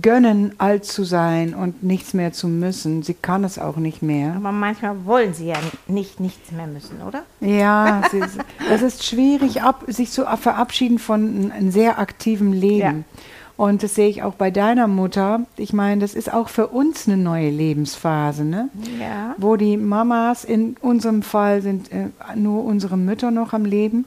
gönnen, 0.01 0.53
alt 0.59 0.85
zu 0.85 1.03
sein 1.03 1.55
und 1.55 1.83
nichts 1.83 2.13
mehr 2.13 2.31
zu 2.31 2.47
müssen. 2.47 3.01
Sie 3.01 3.15
kann 3.15 3.43
es 3.43 3.57
auch 3.57 3.77
nicht 3.77 4.01
mehr. 4.01 4.35
Aber 4.35 4.51
manchmal 4.51 5.05
wollen 5.05 5.33
sie 5.33 5.47
ja 5.47 5.57
nicht 5.87 6.19
nichts 6.19 6.51
mehr 6.51 6.67
müssen, 6.67 7.01
oder? 7.01 7.23
Ja, 7.39 8.01
es 8.05 8.13
ist, 8.13 8.37
es 8.69 8.81
ist 8.81 9.05
schwierig, 9.05 9.63
ab, 9.63 9.83
sich 9.87 10.11
zu 10.11 10.25
verabschieden 10.25 10.99
von 10.99 11.51
einem 11.51 11.71
sehr 11.71 11.97
aktiven 11.97 12.53
Leben. 12.53 13.05
Ja. 13.07 13.21
Und 13.57 13.83
das 13.83 13.95
sehe 13.95 14.07
ich 14.07 14.23
auch 14.23 14.35
bei 14.35 14.51
deiner 14.51 14.87
Mutter. 14.87 15.41
Ich 15.57 15.73
meine, 15.73 15.99
das 15.99 16.13
ist 16.13 16.31
auch 16.31 16.47
für 16.47 16.67
uns 16.67 17.07
eine 17.07 17.17
neue 17.17 17.49
Lebensphase, 17.49 18.45
ne? 18.45 18.69
Ja. 19.01 19.35
Wo 19.37 19.57
die 19.57 19.75
Mamas, 19.75 20.45
in 20.45 20.77
unserem 20.79 21.23
Fall 21.23 21.61
sind 21.61 21.91
äh, 21.91 22.07
nur 22.35 22.63
unsere 22.63 22.95
Mütter 22.95 23.31
noch 23.31 23.51
am 23.51 23.65
Leben. 23.65 24.05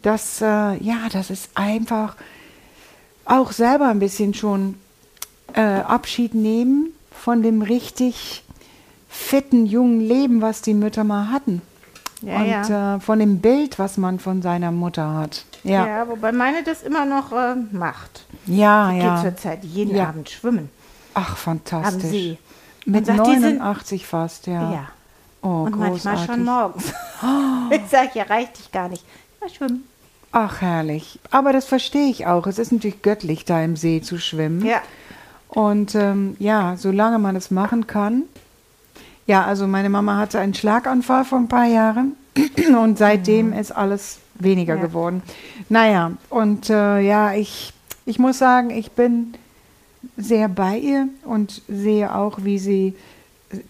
Das, 0.00 0.40
äh, 0.40 0.44
ja, 0.44 1.08
das 1.12 1.28
ist 1.28 1.50
einfach 1.54 2.16
auch 3.26 3.52
selber 3.52 3.88
ein 3.88 3.98
bisschen 3.98 4.32
schon 4.32 4.76
äh, 5.54 5.60
Abschied 5.60 6.34
nehmen 6.34 6.90
von 7.10 7.42
dem 7.42 7.62
richtig 7.62 8.42
fitten 9.08 9.66
jungen 9.66 10.00
Leben, 10.00 10.42
was 10.42 10.62
die 10.62 10.74
Mütter 10.74 11.04
mal 11.04 11.30
hatten. 11.30 11.62
Ja, 12.22 12.36
und 12.38 12.46
ja. 12.68 12.96
Äh, 12.96 13.00
von 13.00 13.18
dem 13.18 13.40
Bild, 13.40 13.78
was 13.78 13.96
man 13.98 14.18
von 14.18 14.42
seiner 14.42 14.72
Mutter 14.72 15.14
hat. 15.14 15.44
Ja. 15.64 15.86
Ja, 15.86 16.08
wobei 16.08 16.32
meine 16.32 16.62
das 16.62 16.82
immer 16.82 17.04
noch 17.04 17.32
äh, 17.32 17.54
macht. 17.72 18.24
ja, 18.46 18.90
Die 18.90 18.98
ja. 18.98 19.14
geht 19.22 19.24
zurzeit 19.34 19.64
jeden. 19.64 19.98
Abend 19.98 20.30
schwimmen 20.30 20.70
Ach, 21.14 21.30
am 21.30 21.36
fantastisch. 21.36 22.10
See. 22.10 22.38
Mit 22.84 23.06
sagt, 23.06 23.26
die 23.26 23.32
sind- 23.38 23.58
89 23.58 24.06
fast, 24.06 24.46
ja. 24.46 24.72
Ja. 24.72 24.88
Oh, 25.42 25.64
Und 25.64 25.76
manchmal 25.78 26.14
großartig. 26.16 26.26
schon 26.26 26.44
morgens. 26.44 26.84
ich 27.70 27.90
sage, 27.90 28.10
ja, 28.14 28.24
reicht 28.24 28.58
dich 28.58 28.70
gar 28.72 28.88
nicht. 28.88 29.04
Ja, 29.42 29.48
schwimmen. 29.48 29.84
Ach, 30.32 30.60
herrlich. 30.60 31.18
Aber 31.30 31.52
das 31.52 31.64
verstehe 31.66 32.08
ich 32.10 32.26
auch. 32.26 32.46
Es 32.46 32.58
ist 32.58 32.72
natürlich 32.72 33.02
göttlich, 33.02 33.44
da 33.44 33.62
im 33.62 33.76
See 33.76 34.00
zu 34.02 34.18
schwimmen. 34.18 34.64
Ja. 34.64 34.80
Und 35.56 35.94
ähm, 35.94 36.36
ja, 36.38 36.76
solange 36.76 37.18
man 37.18 37.34
es 37.34 37.50
machen 37.50 37.86
kann. 37.86 38.24
Ja, 39.26 39.46
also 39.46 39.66
meine 39.66 39.88
Mama 39.88 40.18
hatte 40.18 40.38
einen 40.38 40.52
Schlaganfall 40.52 41.24
vor 41.24 41.38
ein 41.38 41.48
paar 41.48 41.64
Jahren 41.64 42.12
und 42.78 42.98
seitdem 42.98 43.54
ist 43.54 43.72
alles 43.72 44.18
weniger 44.34 44.74
Mhm. 44.74 44.80
Ja. 44.82 44.86
geworden. 44.86 45.22
Naja, 45.70 46.10
und 46.28 46.68
äh, 46.68 47.00
ja, 47.00 47.32
ich, 47.32 47.72
ich 48.04 48.18
muss 48.18 48.36
sagen, 48.36 48.68
ich 48.68 48.90
bin 48.92 49.32
sehr 50.18 50.50
bei 50.50 50.76
ihr 50.76 51.08
und 51.24 51.62
sehe 51.68 52.14
auch, 52.14 52.40
wie 52.42 52.58
sie 52.58 52.94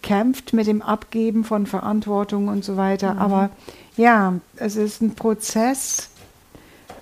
kämpft 0.02 0.52
mit 0.54 0.66
dem 0.66 0.82
Abgeben 0.82 1.44
von 1.44 1.66
Verantwortung 1.66 2.48
und 2.48 2.64
so 2.64 2.76
weiter. 2.76 3.14
Mhm. 3.14 3.20
Aber 3.20 3.50
ja, 3.96 4.34
es 4.56 4.74
ist 4.74 5.02
ein 5.02 5.14
Prozess, 5.14 6.08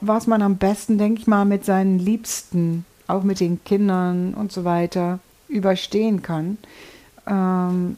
was 0.03 0.27
man 0.27 0.43
am 0.43 0.57
besten, 0.59 0.99
denke 0.99 1.23
ich 1.23 1.27
mal, 1.27 1.47
mit 1.47 1.65
seinen 1.65 1.99
Liebsten, 1.99 2.85
auch 3.07 3.23
mit 3.23 3.41
den 3.41 3.63
Kindern 3.65 4.35
und 4.35 4.53
so 4.53 4.65
weiter, 4.65 5.19
überstehen 5.49 6.23
kann. 6.23 6.59
Ähm, 7.27 7.97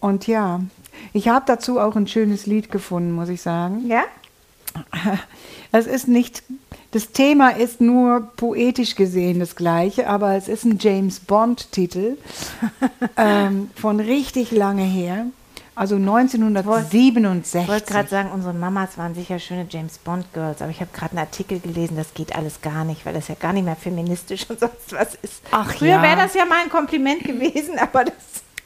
und 0.00 0.26
ja, 0.26 0.60
ich 1.12 1.28
habe 1.28 1.44
dazu 1.46 1.78
auch 1.80 1.96
ein 1.96 2.06
schönes 2.06 2.46
Lied 2.46 2.70
gefunden, 2.70 3.12
muss 3.12 3.28
ich 3.28 3.42
sagen. 3.42 3.86
Ja? 3.86 4.04
Es 5.72 5.86
ist 5.86 6.08
nicht, 6.08 6.42
das 6.92 7.12
Thema 7.12 7.50
ist 7.50 7.82
nur 7.82 8.32
poetisch 8.36 8.94
gesehen 8.94 9.40
das 9.40 9.56
gleiche, 9.56 10.08
aber 10.08 10.36
es 10.36 10.48
ist 10.48 10.64
ein 10.64 10.78
James 10.78 11.20
Bond-Titel 11.20 12.16
ähm, 13.18 13.70
von 13.74 14.00
richtig 14.00 14.52
lange 14.52 14.84
her, 14.84 15.26
also 15.76 15.96
Ich 15.96 16.00
1967. 16.02 17.68
wollte 17.68 17.92
gerade 17.92 18.08
sagen, 18.08 18.30
unsere 18.32 18.52
Mamas 18.54 18.98
waren 18.98 19.14
sicher 19.14 19.38
schöne 19.38 19.66
James 19.68 19.98
Bond 19.98 20.26
Girls, 20.32 20.60
aber 20.62 20.70
ich 20.70 20.80
habe 20.80 20.90
gerade 20.92 21.10
einen 21.12 21.20
Artikel 21.20 21.60
gelesen, 21.60 21.96
das 21.96 22.12
geht 22.14 22.34
alles 22.34 22.60
gar 22.62 22.84
nicht, 22.84 23.06
weil 23.06 23.14
das 23.14 23.28
ja 23.28 23.34
gar 23.38 23.52
nicht 23.52 23.64
mehr 23.64 23.76
feministisch 23.76 24.46
und 24.50 24.58
sonst 24.60 24.92
was 24.92 25.14
ist. 25.22 25.42
Ach 25.50 25.72
Früher 25.74 25.90
ja. 25.90 26.02
wäre 26.02 26.16
das 26.16 26.34
ja 26.34 26.44
mal 26.44 26.62
ein 26.64 26.70
Kompliment 26.70 27.22
gewesen, 27.24 27.78
aber 27.80 28.04
das 28.06 28.14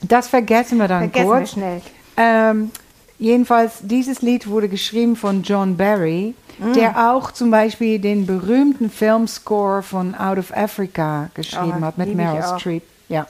Das 0.00 0.28
vergessen 0.28 0.78
wir 0.78 0.88
dann 0.88 1.10
vergessen 1.10 1.28
wir 1.28 1.36
kurz. 1.36 1.50
schnell. 1.50 1.82
Ähm, 2.16 2.70
jedenfalls, 3.18 3.78
dieses 3.82 4.22
Lied 4.22 4.46
wurde 4.48 4.68
geschrieben 4.68 5.16
von 5.16 5.42
John 5.42 5.76
Barry, 5.76 6.34
Mm. 6.58 6.74
der 6.74 7.10
auch 7.10 7.30
zum 7.32 7.50
Beispiel 7.50 7.98
den 7.98 8.26
berühmten 8.26 8.90
Filmscore 8.90 9.82
von 9.82 10.14
Out 10.14 10.36
of 10.36 10.54
Africa 10.54 11.30
geschrieben 11.32 11.78
Oh, 11.80 11.86
hat 11.86 11.96
mit 11.96 12.08
ich 12.08 12.14
Meryl. 12.14 12.42
Streep. 12.58 12.82
Ja. 13.08 13.26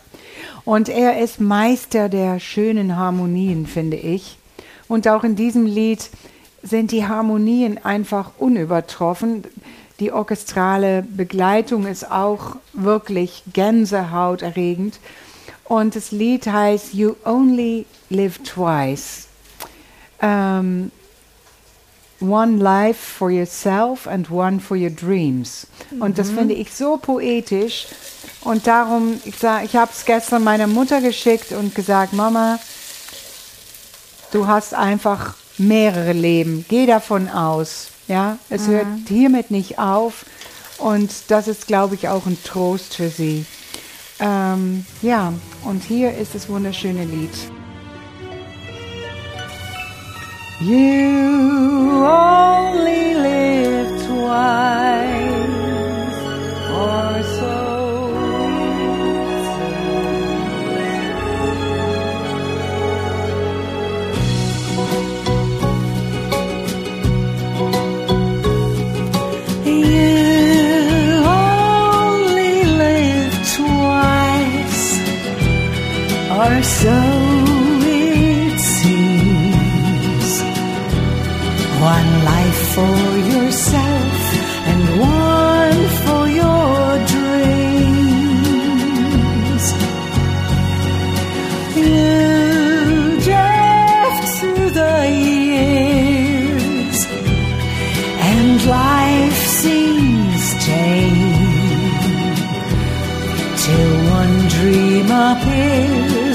Und 0.65 0.89
er 0.89 1.21
ist 1.21 1.41
Meister 1.41 2.09
der 2.09 2.41
schönen 2.41 2.97
Harmonien, 2.97 3.67
finde 3.67 3.97
ich. 3.97 4.39
Und 4.89 5.07
auch 5.09 5.25
in 5.25 5.37
diesem 5.37 5.67
Lied 5.67 6.11
sind 6.63 6.93
die 6.93 7.07
Harmonien 7.07 7.85
einfach 7.85 8.33
unübertroffen. 8.39 9.45
Die 10.01 10.13
orchestrale 10.13 11.03
Begleitung 11.03 11.87
ist 11.87 12.11
auch 12.11 12.57
wirklich 12.73 13.43
gänsehauterregend. 13.53 14.99
Und 15.65 15.95
das 15.95 16.11
Lied 16.11 16.47
heißt 16.47 16.95
You 16.95 17.15
Only 17.25 17.87
Live 18.09 18.39
Twice. 18.39 19.29
Ähm, 20.21 20.91
one 22.21 22.59
life 22.59 22.99
for 22.99 23.31
yourself 23.31 24.07
and 24.07 24.31
one 24.31 24.61
for 24.61 24.77
your 24.77 24.91
dreams. 24.91 25.67
Und 26.01 26.19
das 26.19 26.31
finde 26.31 26.55
ich 26.55 26.75
so 26.75 26.97
poetisch. 26.97 27.87
Und 28.43 28.67
darum, 28.67 29.21
ich, 29.25 29.37
sag- 29.39 29.65
ich 29.65 29.77
habe 29.77 29.91
es 29.95 30.05
gestern 30.05 30.45
meiner 30.45 30.67
Mutter 30.67 31.01
geschickt 31.01 31.53
und 31.53 31.75
gesagt, 31.75 32.13
Mama, 32.13 32.59
du 34.33 34.47
hast 34.47 34.75
einfach 34.75 35.35
mehrere 35.59 36.13
Leben. 36.13 36.65
Geh 36.69 36.87
davon 36.87 37.29
aus. 37.29 37.89
Ja, 38.09 38.39
es 38.49 38.67
hört 38.67 38.87
hiermit 39.09 39.51
nicht 39.51 39.79
auf. 39.79 40.25
Und 40.79 41.11
das 41.29 41.47
ist, 41.49 41.67
glaube 41.67 41.95
ich, 41.95 42.09
auch 42.09 42.27
ein 42.27 42.39
Trost 42.43 42.95
für 42.97 43.09
sie. 43.11 43.45
Ähm, 44.19 44.85
ja, 45.03 45.33
und 45.65 45.83
hier 45.85 46.17
ist 46.17 46.35
das 46.35 46.49
wunderschöne 46.49 47.05
Lied. 47.05 47.31
You 50.63 52.05
only 52.05 53.15
live 53.15 53.60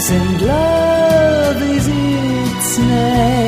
and 0.09 0.41
love 0.41 1.61
is 1.61 1.87
its 1.87 2.77
name. 2.77 3.44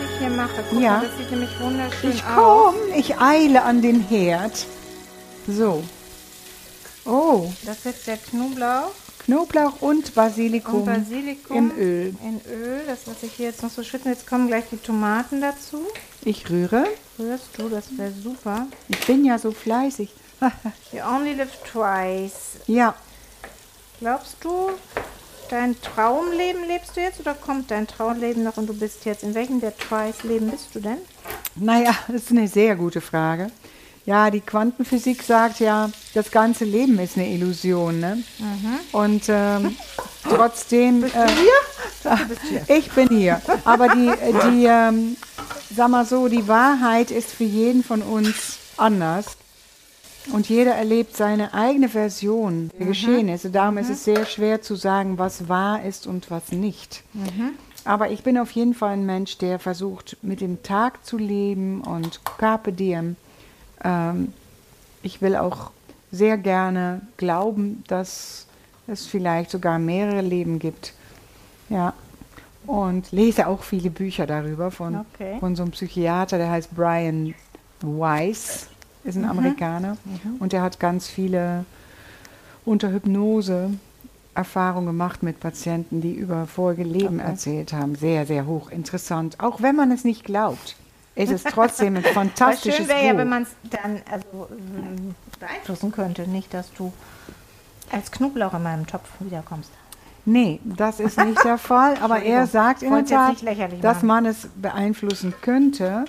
Was 0.00 0.10
ich 0.10 0.18
hier 0.18 0.30
mache? 0.30 0.64
Guck 0.70 0.80
Ja. 0.80 0.92
mal, 0.98 1.06
das 1.06 1.16
sieht 1.18 1.30
nämlich 1.30 1.60
wunderschön 1.60 2.10
Ich 2.10 2.24
aus. 2.24 2.34
komm, 2.36 2.74
ich 2.96 3.18
eile 3.18 3.62
an 3.62 3.82
den 3.82 4.00
Herd. 4.00 4.66
So. 5.46 5.82
Oh, 7.04 7.52
Das 7.64 7.76
ist 7.78 7.84
jetzt 7.84 8.06
der 8.06 8.16
Knoblauch 8.16 8.90
Knoblauch 9.24 9.80
und 9.80 10.14
Basilikum, 10.14 10.80
und 10.80 10.84
Basilikum 10.86 11.56
im 11.56 11.78
Öl. 11.78 12.14
In 12.22 12.40
Öl, 12.50 12.82
das 12.86 13.06
lasse 13.06 13.24
ich 13.26 13.32
hier 13.32 13.46
jetzt 13.46 13.62
noch 13.62 13.70
so 13.70 13.82
schütten. 13.82 14.10
Jetzt 14.10 14.26
kommen 14.26 14.48
gleich 14.48 14.64
die 14.70 14.76
Tomaten 14.76 15.40
dazu. 15.40 15.80
Ich 16.26 16.48
rühre. 16.50 16.84
Rührst 17.18 17.48
du, 17.56 17.70
das 17.70 17.84
wäre 17.96 18.12
super. 18.22 18.66
Ich 18.88 19.00
bin 19.06 19.24
ja 19.24 19.38
so 19.38 19.50
fleißig. 19.52 20.10
You 20.92 21.00
only 21.10 21.32
live 21.34 21.56
twice. 21.72 22.56
ja, 22.66 22.94
Glaubst 24.00 24.36
du, 24.42 24.70
dein 25.50 25.80
Traumleben 25.80 26.66
lebst 26.66 26.96
du 26.96 27.00
jetzt 27.00 27.20
oder 27.20 27.34
kommt 27.34 27.70
dein 27.70 27.86
Traumleben 27.86 28.42
noch 28.42 28.56
und 28.56 28.68
du 28.68 28.74
bist 28.74 29.04
jetzt? 29.04 29.22
In 29.22 29.34
welchem 29.34 29.60
der 29.60 29.76
Twice 29.76 30.22
Leben 30.24 30.50
bist 30.50 30.74
du 30.74 30.80
denn? 30.80 30.98
naja, 31.56 31.94
das 32.08 32.22
ist 32.22 32.30
eine 32.30 32.48
sehr 32.48 32.76
gute 32.76 33.00
Frage. 33.00 33.50
Ja, 34.06 34.30
die 34.30 34.40
Quantenphysik 34.40 35.22
sagt 35.22 35.60
ja, 35.60 35.90
das 36.12 36.30
ganze 36.30 36.64
Leben 36.64 36.98
ist 36.98 37.16
eine 37.16 37.30
Illusion. 37.30 38.00
Ne? 38.00 38.22
Und 38.92 39.24
ähm, 39.28 39.76
trotzdem. 40.22 41.00
Bist 41.00 41.14
äh, 41.16 41.28
Ich 42.78 42.90
bin 42.90 43.08
hier. 43.08 43.40
Aber 43.64 43.88
die, 43.88 44.12
die 44.46 44.66
ähm, 44.66 45.16
sag 45.74 45.88
mal 45.88 46.04
so, 46.04 46.28
die 46.28 46.46
Wahrheit 46.46 47.10
ist 47.10 47.30
für 47.30 47.44
jeden 47.44 47.82
von 47.82 48.02
uns 48.02 48.58
anders. 48.76 49.38
Und 50.32 50.48
jeder 50.48 50.74
erlebt 50.74 51.16
seine 51.16 51.52
eigene 51.52 51.88
Version 51.88 52.70
der 52.78 52.86
Geschehnisse. 52.86 53.50
Darum 53.50 53.76
ist 53.78 53.90
es 53.90 54.04
sehr 54.04 54.24
schwer 54.24 54.62
zu 54.62 54.74
sagen, 54.74 55.18
was 55.18 55.48
wahr 55.48 55.82
ist 55.84 56.06
und 56.06 56.30
was 56.30 56.50
nicht. 56.50 57.02
Aber 57.84 58.10
ich 58.10 58.22
bin 58.22 58.38
auf 58.38 58.50
jeden 58.52 58.72
Fall 58.74 58.94
ein 58.94 59.04
Mensch, 59.06 59.36
der 59.38 59.58
versucht, 59.58 60.16
mit 60.22 60.40
dem 60.40 60.62
Tag 60.62 61.04
zu 61.04 61.18
leben 61.18 61.82
und 61.82 62.20
Carpe 62.38 62.72
Diem. 62.72 63.16
Ähm, 63.84 64.32
ich 65.02 65.20
will 65.20 65.36
auch 65.36 65.70
sehr 66.10 66.38
gerne 66.38 67.02
glauben, 67.18 67.84
dass 67.88 68.46
es 68.86 69.04
vielleicht 69.06 69.50
sogar 69.50 69.78
mehrere 69.78 70.22
Leben 70.22 70.58
gibt. 70.58 70.94
Ja. 71.68 71.92
Und 72.66 73.12
lese 73.12 73.46
auch 73.46 73.62
viele 73.62 73.90
Bücher 73.90 74.26
darüber 74.26 74.70
von, 74.70 75.04
Okay. 75.12 75.36
von 75.40 75.54
so 75.54 75.62
einem 75.64 75.72
Psychiater, 75.72 76.38
der 76.38 76.50
heißt 76.50 76.74
Brian 76.74 77.34
Weiss, 77.82 78.68
ist 79.04 79.16
ein 79.16 79.24
Amerikaner. 79.24 79.96
Und 80.38 80.52
der 80.52 80.62
hat 80.62 80.80
ganz 80.80 81.06
viele 81.06 81.64
unter 82.64 82.90
Hypnose 82.90 83.70
Erfahrungen 84.34 84.86
gemacht 84.86 85.22
mit 85.22 85.40
Patienten, 85.40 86.00
die 86.00 86.12
über 86.12 86.46
vorige 86.46 86.82
Leben 86.82 87.20
erzählt 87.20 87.72
haben. 87.72 87.94
Sehr, 87.94 88.26
sehr 88.26 88.46
hochinteressant. 88.46 89.38
Auch 89.40 89.62
wenn 89.62 89.76
man 89.76 89.92
es 89.92 90.04
nicht 90.04 90.24
glaubt, 90.24 90.76
ist 91.14 91.30
es 91.30 91.44
trotzdem 91.44 91.96
ein 91.96 92.02
fantastisches 92.14 92.78
schön 92.78 92.88
wäre 92.88 93.04
ja, 93.06 93.12
Buch. 93.12 93.18
wenn 93.18 93.28
man 93.28 93.42
es 93.44 93.50
dann 93.70 94.00
also, 94.10 94.48
ähm, 94.50 95.14
beeinflussen 95.38 95.92
könnte. 95.92 96.28
Nicht, 96.28 96.52
dass 96.52 96.72
du 96.72 96.92
als 97.92 98.10
Knoblauch 98.10 98.54
in 98.54 98.62
meinem 98.62 98.86
Topf 98.86 99.08
wiederkommst. 99.20 99.70
Nee, 100.26 100.60
das 100.64 101.00
ist 101.00 101.18
nicht 101.22 101.42
der 101.44 101.58
Fall. 101.70 101.96
Aber 102.00 102.22
er 102.22 102.46
sagt 102.46 102.82
in 102.82 102.90
der 102.92 103.04
Tat, 103.04 103.36
dass 103.82 104.02
man 104.02 104.24
es 104.26 104.48
beeinflussen 104.56 105.34
könnte, 105.42 106.04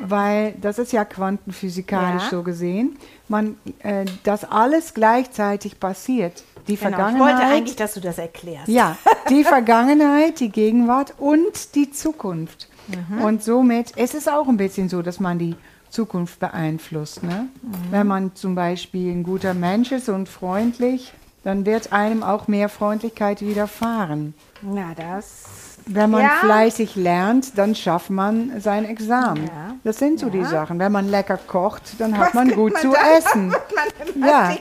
weil 0.00 0.54
das 0.60 0.78
ist 0.78 0.92
ja 0.92 1.04
quantenphysikalisch 1.04 2.24
Ja. 2.24 2.30
so 2.30 2.42
gesehen. 2.42 2.96
Man, 3.28 3.56
äh, 3.80 4.04
dass 4.22 4.44
alles 4.44 4.94
gleichzeitig 4.94 5.80
passiert. 5.80 6.44
Die 6.68 6.74
Genau, 6.76 6.88
ich 6.88 6.94
Vergangenheit. 6.96 7.20
wollte 7.20 7.46
eigentlich, 7.46 7.76
dass 7.76 7.94
du 7.94 8.00
das 8.00 8.18
erklärst. 8.18 8.68
Ja, 8.68 8.96
die 9.30 9.44
Vergangenheit, 9.56 10.40
die 10.40 10.48
Gegenwart 10.50 11.14
und 11.18 11.74
die 11.74 11.90
Zukunft. 11.90 12.68
Mhm. 12.88 13.20
Und 13.22 13.42
somit 13.42 13.92
ist 13.92 14.14
es 14.14 14.28
auch 14.28 14.46
ein 14.48 14.56
bisschen 14.56 14.88
so, 14.88 15.02
dass 15.02 15.18
man 15.20 15.38
die 15.38 15.54
Zukunft 15.90 16.38
beeinflusst. 16.40 17.22
Ne? 17.22 17.48
Mhm. 17.62 17.72
Wenn 17.90 18.06
man 18.06 18.34
zum 18.34 18.54
Beispiel 18.54 19.12
ein 19.12 19.22
guter 19.22 19.54
Mensch 19.54 19.90
ist 19.92 20.08
und 20.08 20.28
freundlich, 20.28 21.12
dann 21.46 21.64
wird 21.64 21.92
einem 21.92 22.24
auch 22.24 22.48
mehr 22.48 22.68
Freundlichkeit 22.68 23.40
widerfahren. 23.40 24.34
Na, 24.62 24.94
das. 24.96 25.44
Wenn 25.86 26.10
man 26.10 26.22
Ja. 26.22 26.30
fleißig 26.40 26.96
lernt, 26.96 27.56
dann 27.56 27.76
schafft 27.76 28.10
man 28.10 28.60
sein 28.60 28.84
Examen. 28.84 29.44
Ja. 29.46 29.76
Das 29.84 29.98
sind 29.98 30.18
so 30.18 30.28
die 30.28 30.38
Ja. 30.38 30.44
Sachen. 30.46 30.80
Wenn 30.80 30.90
man 30.90 31.08
lecker 31.08 31.36
kocht, 31.36 32.00
dann 32.00 32.18
hat 32.18 32.28
Was 32.28 32.34
man 32.34 32.46
kriegt 32.48 32.56
gut 32.58 32.72
man 32.72 32.82
zu 32.82 32.94
essen. 32.96 33.50
Man 34.16 34.28
Ja. 34.28 34.56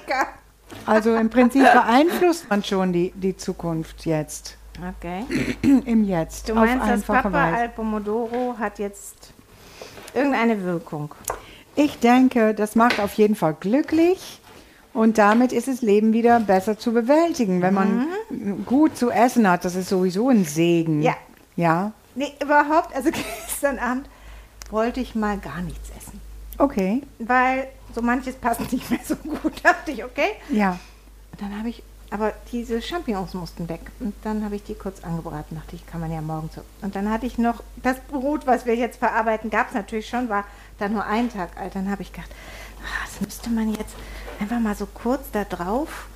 Also 0.85 1.15
im 1.15 1.31
Prinzip 1.31 1.63
beeinflusst 1.73 2.51
man 2.51 2.63
schon 2.63 2.93
die, 2.93 3.11
die 3.15 3.35
Zukunft 3.35 4.05
jetzt. 4.05 4.55
Okay. 4.99 5.25
Im 5.85 6.03
Jetzt. 6.03 6.49
Du 6.49 6.53
meinst, 6.53 6.87
das 6.87 7.01
Papa 7.01 7.33
Weise. 7.33 7.57
al 7.57 7.69
Pomodoro 7.69 8.55
hat 8.59 8.77
jetzt 8.77 9.33
irgendeine 10.13 10.63
Wirkung. 10.63 11.15
Ich 11.75 11.97
denke, 11.97 12.53
das 12.53 12.75
macht 12.75 12.99
auf 12.99 13.13
jeden 13.15 13.35
Fall 13.35 13.55
glücklich 13.59 14.39
und 14.95 15.17
damit 15.19 15.51
ist 15.51 15.67
das 15.67 15.81
Leben 15.81 16.13
wieder 16.13 16.39
besser 16.39 16.77
zu 16.79 16.91
bewältigen. 16.93 17.61
Wenn 17.61 17.73
man 17.75 18.07
gut 18.65 18.97
zu 18.97 19.11
essen 19.11 19.47
hat, 19.47 19.63
das 19.65 19.75
ist 19.75 19.89
sowieso 19.89 20.29
ein 20.29 20.43
Segen. 20.45 20.97
Mhm. 20.97 21.03
Ja. 21.03 21.15
Ja, 21.57 21.91
Nee, 22.15 22.33
überhaupt, 22.41 22.95
also 22.95 23.09
gestern 23.45 23.77
Abend 23.77 24.09
wollte 24.71 24.99
ich 25.01 25.15
mal 25.15 25.37
gar 25.37 25.61
nichts 25.61 25.89
essen. 25.97 26.19
okay. 26.57 27.01
Weil 27.19 27.67
so 27.93 28.01
manches 28.01 28.35
passt 28.35 28.59
nicht 28.71 28.89
mehr 28.89 28.99
so 29.05 29.15
gut. 29.15 29.63
Dachte 29.63 29.91
ich, 29.91 30.03
okay. 30.03 30.31
Ja, 30.49 30.79
Und 31.31 31.41
dann 31.41 31.57
habe 31.57 31.69
ich, 31.69 31.81
aber 32.11 32.33
diese 32.51 32.81
Champignons 32.81 33.33
mussten 33.33 33.67
weg. 33.69 33.81
Und 33.99 34.13
dann 34.23 34.43
habe 34.45 34.55
ich 34.55 34.63
die 34.63 34.75
kurz 34.75 35.03
angebraten. 35.03 35.55
Dachte 35.57 35.75
ich, 35.75 35.85
kann 35.87 36.01
man 36.01 36.11
ja 36.11 36.21
morgen 36.21 36.49
so. 36.53 36.61
Und 36.81 36.95
dann 36.95 37.09
hatte 37.09 37.25
ich 37.25 37.37
noch 37.37 37.61
das 37.83 37.97
Brot, 38.11 38.47
was 38.47 38.65
wir 38.65 38.75
jetzt 38.75 38.99
verarbeiten, 38.99 39.49
gab 39.49 39.69
es 39.69 39.73
natürlich 39.73 40.07
schon, 40.09 40.27
war 40.29 40.45
dann 40.79 40.93
nur 40.93 41.05
ein 41.05 41.31
Tag 41.31 41.57
alt. 41.57 41.75
Dann 41.75 41.89
habe 41.91 42.01
ich 42.01 42.11
gedacht, 42.13 42.31
ah, 42.81 43.05
das 43.05 43.21
müsste 43.21 43.49
man 43.49 43.69
jetzt 43.73 43.95
einfach 44.39 44.59
mal 44.59 44.75
so 44.75 44.85
kurz 44.85 45.31
da 45.31 45.43
drauf 45.43 46.07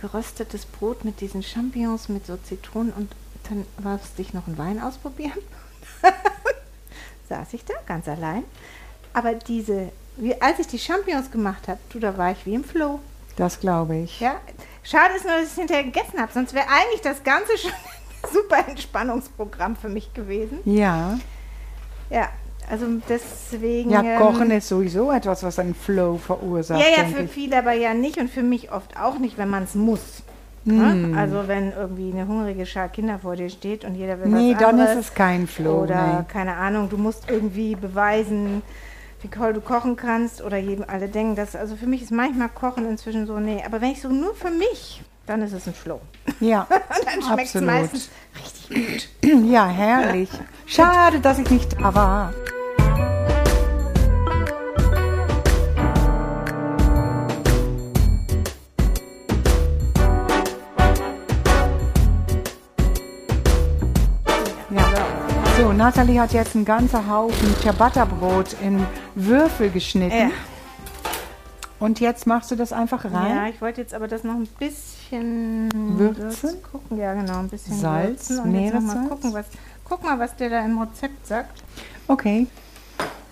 geröstetes 0.00 0.66
Brot 0.66 1.04
mit 1.04 1.20
diesen 1.20 1.42
Champignons, 1.42 2.08
mit 2.08 2.26
so 2.26 2.36
Zitronen 2.36 2.92
und 2.92 3.12
dann 3.48 3.64
musste 3.82 4.22
ich 4.22 4.34
noch 4.34 4.46
einen 4.46 4.58
Wein 4.58 4.80
ausprobieren. 4.80 5.38
Saß 7.28 7.54
ich 7.54 7.64
da 7.64 7.74
ganz 7.86 8.08
allein. 8.08 8.44
Aber 9.12 9.34
diese, 9.34 9.90
wie, 10.16 10.40
als 10.40 10.58
ich 10.58 10.66
die 10.66 10.78
Champignons 10.78 11.30
gemacht 11.30 11.68
habe, 11.68 11.78
du, 11.90 11.98
da 11.98 12.16
war 12.18 12.32
ich 12.32 12.44
wie 12.44 12.54
im 12.54 12.64
Flow. 12.64 13.00
das 13.36 13.60
glaube 13.60 13.96
ich. 13.96 14.20
Ja, 14.20 14.36
schade 14.82 15.14
ist 15.14 15.24
nur, 15.24 15.34
dass 15.34 15.44
ich 15.44 15.50
es 15.50 15.56
hinterher 15.56 15.84
gegessen 15.84 16.20
habe. 16.20 16.32
Sonst 16.32 16.54
wäre 16.54 16.66
eigentlich 16.68 17.00
das 17.00 17.22
Ganze 17.24 17.56
schon 17.58 17.70
ein 17.72 18.32
super 18.32 18.68
Entspannungsprogramm 18.68 19.76
für 19.76 19.88
mich 19.88 20.12
gewesen. 20.12 20.58
Ja, 20.64 21.18
Ja, 22.10 22.28
also 22.70 22.86
deswegen. 23.08 23.90
ja 23.90 24.02
ähm, 24.02 24.18
Kochen 24.18 24.50
ist 24.50 24.68
sowieso 24.68 25.12
etwas, 25.12 25.42
was 25.42 25.58
einen 25.58 25.74
Flow 25.74 26.16
verursacht. 26.18 26.80
Ja, 26.80 27.02
ja, 27.02 27.08
für 27.08 27.24
ich. 27.24 27.30
viele 27.30 27.58
aber 27.58 27.72
ja 27.72 27.94
nicht 27.94 28.18
und 28.18 28.30
für 28.30 28.42
mich 28.42 28.72
oft 28.72 28.98
auch 29.00 29.18
nicht, 29.18 29.38
wenn 29.38 29.48
man 29.50 29.64
es 29.64 29.74
muss. 29.74 30.22
Ne? 30.64 31.16
Also 31.16 31.46
wenn 31.46 31.70
irgendwie 31.70 32.10
eine 32.12 32.26
hungrige 32.26 32.66
Schar 32.66 32.88
Kinder 32.88 33.20
vor 33.20 33.36
dir 33.36 33.48
steht 33.50 33.84
und 33.84 33.94
jeder 33.94 34.18
will 34.18 34.26
Nee, 34.26 34.52
was 34.54 34.60
dann 34.60 34.70
anderes. 34.80 34.98
ist 34.98 35.08
es 35.10 35.14
kein 35.14 35.46
Flow. 35.46 35.82
Oder 35.84 36.06
nee. 36.06 36.24
keine 36.32 36.56
Ahnung, 36.56 36.88
du 36.90 36.96
musst 36.96 37.30
irgendwie 37.30 37.76
beweisen, 37.76 38.62
wie 39.22 39.28
toll 39.28 39.52
du 39.52 39.60
kochen 39.60 39.94
kannst. 39.94 40.42
Oder 40.42 40.56
jedem 40.56 40.84
alle 40.88 41.06
denken, 41.06 41.36
dass, 41.36 41.54
also 41.54 41.76
für 41.76 41.86
mich 41.86 42.02
ist 42.02 42.10
manchmal 42.10 42.48
Kochen 42.48 42.84
inzwischen 42.88 43.28
so, 43.28 43.38
nee. 43.38 43.62
Aber 43.64 43.80
wenn 43.80 43.92
ich 43.92 44.02
so 44.02 44.08
nur 44.08 44.34
für 44.34 44.50
mich, 44.50 45.04
dann 45.26 45.40
ist 45.42 45.52
es 45.52 45.68
ein 45.68 45.74
Flow. 45.74 46.00
Ja, 46.40 46.66
Und 46.70 47.06
dann 47.06 47.22
schmeckt 47.22 47.54
es 47.54 47.60
meistens 47.62 48.10
richtig 48.34 48.68
gut. 49.22 49.30
Ja, 49.48 49.68
herrlich. 49.68 50.30
Schade, 50.66 51.20
dass 51.20 51.38
ich 51.38 51.48
nicht 51.48 51.80
da 51.80 51.94
war. 51.94 52.32
Nathalie 65.76 66.18
hat 66.18 66.32
jetzt 66.32 66.56
einen 66.56 66.64
ganzen 66.64 67.06
Haufen 67.10 67.54
Ciabatta-Brot 67.60 68.56
in 68.62 68.86
Würfel 69.14 69.68
geschnitten. 69.68 70.30
Ja. 70.30 70.30
Und 71.78 72.00
jetzt 72.00 72.26
machst 72.26 72.50
du 72.50 72.56
das 72.56 72.72
einfach 72.72 73.04
rein? 73.04 73.36
Ja, 73.36 73.48
ich 73.48 73.60
wollte 73.60 73.82
jetzt 73.82 73.92
aber 73.92 74.08
das 74.08 74.24
noch 74.24 74.36
ein 74.36 74.48
bisschen 74.58 75.68
Würzen? 75.74 76.62
gucken. 76.62 76.96
Ja, 76.96 77.12
genau, 77.12 77.40
ein 77.40 77.48
bisschen 77.48 77.78
Salz, 77.78 78.30
würzen. 78.30 78.38
Und 78.38 78.44
noch 78.46 78.52
mal 78.52 78.60
Meeressalz? 78.62 79.08
gucken, 79.10 79.34
was, 79.34 79.46
guck 79.84 80.02
mal, 80.02 80.18
was 80.18 80.34
der 80.36 80.48
da 80.48 80.64
im 80.64 80.78
Rezept 80.80 81.26
sagt. 81.26 81.62
Okay. 82.08 82.46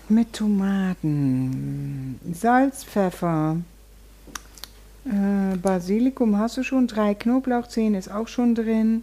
Mit 0.07 0.33
Tomaten, 0.33 2.19
Salz, 2.31 2.83
Pfeffer, 2.83 3.57
äh, 5.05 5.57
Basilikum 5.57 6.37
hast 6.37 6.57
du 6.57 6.63
schon, 6.63 6.85
drei 6.85 7.15
Knoblauchzehen 7.15 7.95
ist 7.95 8.11
auch 8.11 8.27
schon 8.27 8.53
drin. 8.53 9.01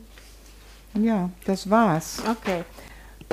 Ja, 0.94 1.30
das 1.44 1.68
war's. 1.68 2.22
Okay. 2.30 2.62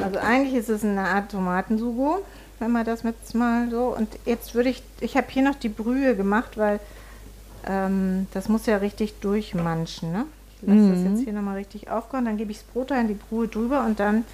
Also 0.04 0.20
eigentlich 0.20 0.54
ist 0.56 0.70
es 0.70 0.84
eine 0.84 1.02
Art 1.02 1.32
Tomatensugo, 1.32 2.24
wenn 2.60 2.72
man 2.72 2.86
das 2.86 3.04
jetzt 3.04 3.36
mal 3.36 3.70
so. 3.70 3.96
Und 3.96 4.10
jetzt 4.26 4.56
würde 4.56 4.70
ich, 4.70 4.82
ich 5.00 5.16
habe 5.18 5.28
hier 5.30 5.44
noch 5.44 5.56
die 5.56 5.70
Brühe 5.70 6.16
gemacht, 6.16 6.58
weil 6.58 6.80
ähm, 7.68 8.28
das 8.34 8.50
muss 8.50 8.66
ja 8.66 8.78
richtig 8.78 9.20
durchmanschen. 9.20 10.12
Ne? 10.12 10.26
Ich 10.62 10.68
lasse 10.68 10.90
das 10.90 11.00
Mhm. 11.00 11.16
jetzt 11.16 11.24
hier 11.24 11.34
nochmal 11.34 11.56
richtig 11.58 11.90
aufkochen, 11.90 12.26
dann 12.26 12.38
gebe 12.38 12.52
ich 12.52 12.58
das 12.60 12.68
Brot 12.68 12.92
rein, 12.92 13.08
die 13.08 13.14
Brühe 13.14 13.48
drüber 13.48 13.86
und 13.86 14.00
dann 14.00 14.26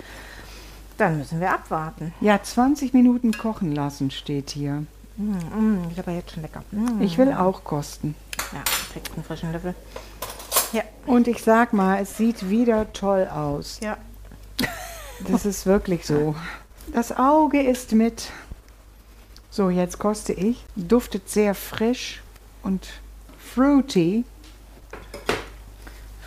Dann 0.97 1.17
müssen 1.17 1.41
wir 1.41 1.51
abwarten. 1.51 2.13
Ja, 2.21 2.41
20 2.41 2.93
Minuten 2.93 3.33
kochen 3.33 3.75
lassen 3.75 4.11
steht 4.11 4.51
hier. 4.51 4.85
Mm, 5.17 5.23
mm, 5.33 5.89
ist 5.91 5.99
aber 5.99 6.13
jetzt 6.13 6.31
schon 6.31 6.41
lecker. 6.41 6.63
Mm. 6.71 7.01
Ich 7.01 7.17
will 7.17 7.33
auch 7.33 7.65
kosten. 7.65 8.15
Ja, 8.53 8.61
kriegst 8.93 9.13
einen 9.13 9.25
frischen 9.25 9.51
Löffel. 9.51 9.75
Ja, 10.71 10.83
Und 11.05 11.27
ich 11.27 11.43
sag 11.43 11.73
mal, 11.73 11.99
es 12.01 12.15
sieht 12.15 12.49
wieder 12.49 12.93
toll 12.93 13.27
aus. 13.27 13.79
ja. 13.83 13.97
Das 15.19 15.45
ist 15.45 15.65
wirklich 15.65 16.05
so. 16.05 16.35
Das 16.93 17.17
Auge 17.17 17.61
ist 17.61 17.93
mit. 17.93 18.29
So, 19.49 19.69
jetzt 19.69 19.99
koste 19.99 20.33
ich. 20.33 20.65
Duftet 20.75 21.29
sehr 21.29 21.55
frisch 21.55 22.21
und 22.63 22.87
fruity. 23.39 24.25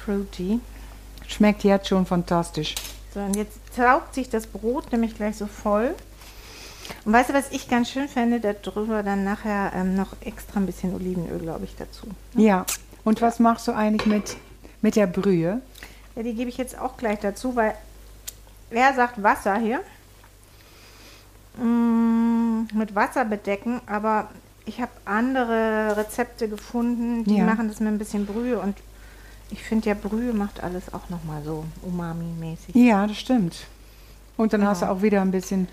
Fruity. 0.05 0.61
Schmeckt 1.27 1.65
jetzt 1.65 1.89
schon 1.89 2.07
fantastisch. 2.07 2.75
So, 3.13 3.21
und 3.21 3.37
jetzt 3.37 3.59
taucht 3.77 4.15
sich 4.15 4.31
das 4.31 4.47
Brot 4.47 4.91
nämlich 4.93 5.15
gleich 5.15 5.37
so 5.37 5.47
voll. 5.47 5.95
Und 7.05 7.13
weißt 7.13 7.31
du, 7.31 7.35
was 7.35 7.51
ich 7.51 7.69
ganz 7.69 7.91
schön 7.91 8.09
fände? 8.09 8.41
Darüber 8.63 9.03
dann 9.03 9.25
nachher 9.25 9.73
ähm, 9.75 9.95
noch 9.95 10.09
extra 10.21 10.59
ein 10.59 10.67
bisschen 10.67 10.95
Olivenöl, 10.95 11.39
glaube 11.39 11.65
ich, 11.65 11.77
dazu. 11.77 12.07
Ja. 12.35 12.65
Und 13.05 13.21
was 13.21 13.39
machst 13.39 13.69
du 13.69 13.73
eigentlich 13.73 14.07
mit, 14.07 14.37
mit 14.81 14.97
der 14.97 15.07
Brühe? 15.07 15.61
Ja, 16.17 16.23
die 16.23 16.35
gebe 16.35 16.49
ich 16.49 16.57
jetzt 16.57 16.79
auch 16.79 16.97
gleich 16.97 17.21
dazu, 17.21 17.57
weil 17.57 17.75
wer 18.71 18.95
sagt 18.95 19.23
Wasser 19.23 19.57
hier? 19.59 19.81
Mm, 21.57 22.67
mit 22.75 22.95
Wasser 22.95 23.25
bedecken, 23.25 23.81
aber 23.87 24.29
ich 24.65 24.81
habe 24.81 24.93
andere 25.05 25.95
Rezepte 25.97 26.49
gefunden, 26.49 27.25
die 27.25 27.37
Ja. 27.39 27.45
machen 27.45 27.69
das 27.69 27.81
mit 27.81 27.89
ein 27.89 27.99
bisschen 27.99 28.27
Brühe 28.27 28.59
und 28.61 28.77
ich 29.51 29.63
finde 29.63 29.89
ja 29.89 29.95
Brühe 29.95 30.33
macht 30.35 30.63
alles 30.63 30.93
auch 30.93 31.09
nochmal 31.09 31.43
so 31.43 31.65
umami-mäßig. 31.83 32.75
Ja, 32.75 33.07
das 33.07 33.19
stimmt. 33.19 33.67
Und 34.37 34.53
dann 34.53 34.65
hast 34.67 34.83
du 34.83 34.87
Genau. 34.87 34.99
auch 34.99 35.03
wieder 35.03 35.23
ein 35.23 35.31
bisschen 35.31 35.69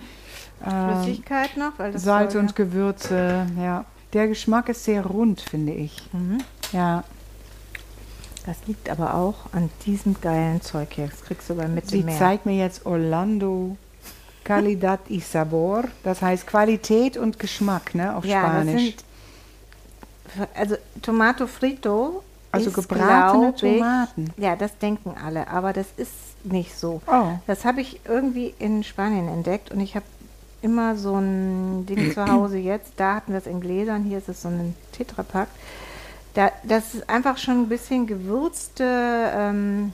äh, 0.65 0.69
Flüssigkeit 1.03 1.57
noch, 1.57 1.73
weil 1.77 1.91
das 1.91 2.03
Salz 2.03 2.33
soll 2.33 2.41
und 2.43 2.55
Gewürze. 2.55 3.45
Ja. 3.59 3.83
Der 4.13 4.27
Geschmack 4.29 4.69
ist 4.69 4.85
sehr 4.85 5.05
rund, 5.05 5.41
finde 5.41 5.73
ich. 5.73 6.07
mhm. 6.13 6.37
Ja. 6.71 7.03
Das 8.45 8.57
liegt 8.67 8.89
aber 8.89 9.15
auch 9.15 9.35
an 9.53 9.69
diesem 9.85 10.19
geilen 10.21 10.61
Zeug 10.61 10.89
hier. 10.93 11.07
Das 11.07 11.23
kriegst 11.23 11.49
du 11.49 11.55
bei 11.55 11.65
Sie 11.65 11.71
Mittelmeer. 11.73 12.17
zeigt 12.17 12.45
mir 12.45 12.55
jetzt 12.55 12.85
Orlando 12.85 13.75
Calidad 14.43 14.99
y 15.09 15.19
Sabor. 15.19 15.85
Das 16.03 16.21
heißt 16.21 16.45
Qualität 16.45 17.17
und 17.17 17.39
Geschmack, 17.39 17.95
ne, 17.95 18.15
auf 18.15 18.23
ja, 18.23 18.41
Spanisch. 18.41 18.73
das 18.73 18.81
sind 18.83 20.49
also 20.55 20.75
Tomato 21.01 21.47
Frito. 21.47 22.23
Also 22.51 22.69
ist, 22.69 22.75
gebratene 22.75 23.49
ich- 23.55 23.61
Tomaten. 23.61 24.33
Ja, 24.37 24.55
das 24.55 24.77
denken 24.77 25.15
alle, 25.21 25.47
aber 25.49 25.73
das 25.73 25.87
ist 25.97 26.13
nicht 26.43 26.77
so. 26.77 27.01
Oh. 27.07 27.31
Das 27.47 27.65
habe 27.65 27.81
ich 27.81 27.99
irgendwie 28.05 28.53
in 28.59 28.83
Spanien 28.83 29.27
entdeckt 29.27 29.71
und 29.71 29.79
ich 29.79 29.95
habe 29.95 30.05
immer 30.61 30.95
so 30.95 31.15
ein 31.15 31.85
Ding 31.85 32.13
zu 32.13 32.25
Hause 32.31 32.57
jetzt. 32.57 32.93
Da 32.97 33.15
hatten 33.15 33.33
wir 33.33 33.39
es 33.39 33.47
in 33.47 33.59
Gläsern, 33.59 34.03
hier 34.03 34.19
ist 34.19 34.29
es 34.29 34.41
so 34.43 34.47
ein 34.47 34.75
Tetrapack. 34.93 35.47
Da, 36.35 36.51
das 36.63 36.93
ist 36.93 37.09
einfach 37.09 37.37
schon 37.37 37.61
ein 37.61 37.69
bisschen 37.69 38.05
gewürzte 38.05 38.83
ähm, 38.83 39.93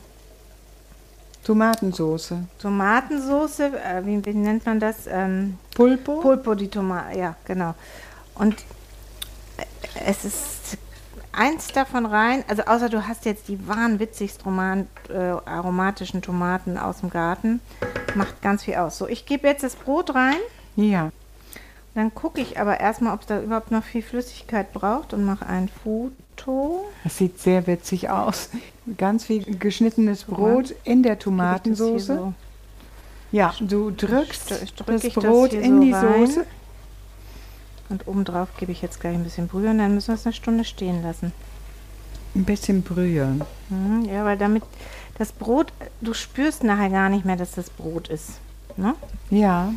Tomatensoße. 1.43 2.43
Tomatensoße. 2.59 3.65
Äh, 3.65 4.05
wie, 4.05 4.25
wie 4.25 4.33
nennt 4.33 4.65
man 4.65 4.79
das? 4.79 5.07
Ähm, 5.07 5.57
Pulpo? 5.75 6.19
Pulpo 6.19 6.55
di 6.55 6.67
Tomate, 6.67 7.17
ja, 7.17 7.35
genau. 7.45 7.75
Und 8.35 8.55
äh, 9.57 9.65
es 10.05 10.25
ist 10.25 10.77
eins 11.31 11.67
davon 11.67 12.05
rein, 12.05 12.43
also 12.47 12.63
außer 12.63 12.89
du 12.89 13.07
hast 13.07 13.25
jetzt 13.25 13.47
die 13.47 13.67
wahnwitzigst 13.67 14.45
roman, 14.45 14.87
äh, 15.09 15.17
aromatischen 15.17 16.21
Tomaten 16.21 16.77
aus 16.77 16.99
dem 17.01 17.09
Garten, 17.09 17.61
macht 18.15 18.41
ganz 18.41 18.63
viel 18.63 18.75
aus. 18.75 18.97
So, 18.97 19.07
ich 19.07 19.25
gebe 19.25 19.47
jetzt 19.47 19.63
das 19.63 19.75
Brot 19.75 20.13
rein, 20.13 20.37
ja. 20.75 21.11
Dann 21.93 22.13
gucke 22.13 22.39
ich 22.41 22.59
aber 22.59 22.79
erstmal, 22.79 23.13
ob 23.13 23.21
es 23.21 23.27
da 23.27 23.41
überhaupt 23.41 23.71
noch 23.71 23.83
viel 23.83 24.01
Flüssigkeit 24.01 24.71
braucht 24.73 25.13
und 25.13 25.25
mache 25.25 25.45
ein 25.45 25.69
Foto. 25.83 26.85
Das 27.03 27.17
sieht 27.17 27.39
sehr 27.39 27.67
witzig 27.67 28.09
aus. 28.09 28.49
Ganz 28.97 29.25
viel 29.25 29.43
geschnittenes 29.57 30.23
Brot 30.23 30.73
in 30.83 31.03
der 31.03 31.15
das 31.15 31.23
Tomatensoße. 31.25 32.15
so- 32.17 32.33
Ja, 33.31 33.53
du 33.59 33.91
drückst 33.91 34.51
das 34.51 34.61
ich 34.63 34.73
das 34.75 35.13
Brot 35.13 35.51
hier 35.51 35.61
in 35.61 35.75
so 35.77 35.81
die 35.81 35.91
rein. 35.93 36.27
Soße. 36.27 36.45
Und 37.89 38.07
obendrauf 38.07 38.47
gebe 38.57 38.71
ich 38.71 38.81
jetzt 38.81 39.01
gleich 39.01 39.13
ein 39.15 39.23
bisschen 39.23 39.47
Brühe 39.47 39.69
und 39.69 39.77
dann 39.77 39.93
müssen 39.93 40.09
wir 40.09 40.15
es 40.15 40.25
eine 40.25 40.33
Stunde 40.33 40.63
stehen 40.63 41.03
lassen. 41.03 41.33
Ein 42.35 42.45
bisschen 42.45 42.81
Brühe. 42.83 43.37
Mhm, 43.69 44.05
Ja, 44.05 44.23
weil 44.23 44.37
damit 44.37 44.63
das 45.17 45.33
Brot, 45.33 45.73
du 45.99 46.13
spürst 46.13 46.63
nachher 46.63 46.89
gar 46.89 47.09
nicht 47.09 47.25
mehr, 47.25 47.35
dass 47.35 47.51
das 47.51 47.69
Brot 47.69 48.07
ist. 48.07 48.39
Ne? 48.77 48.95
Ja, 49.29 49.73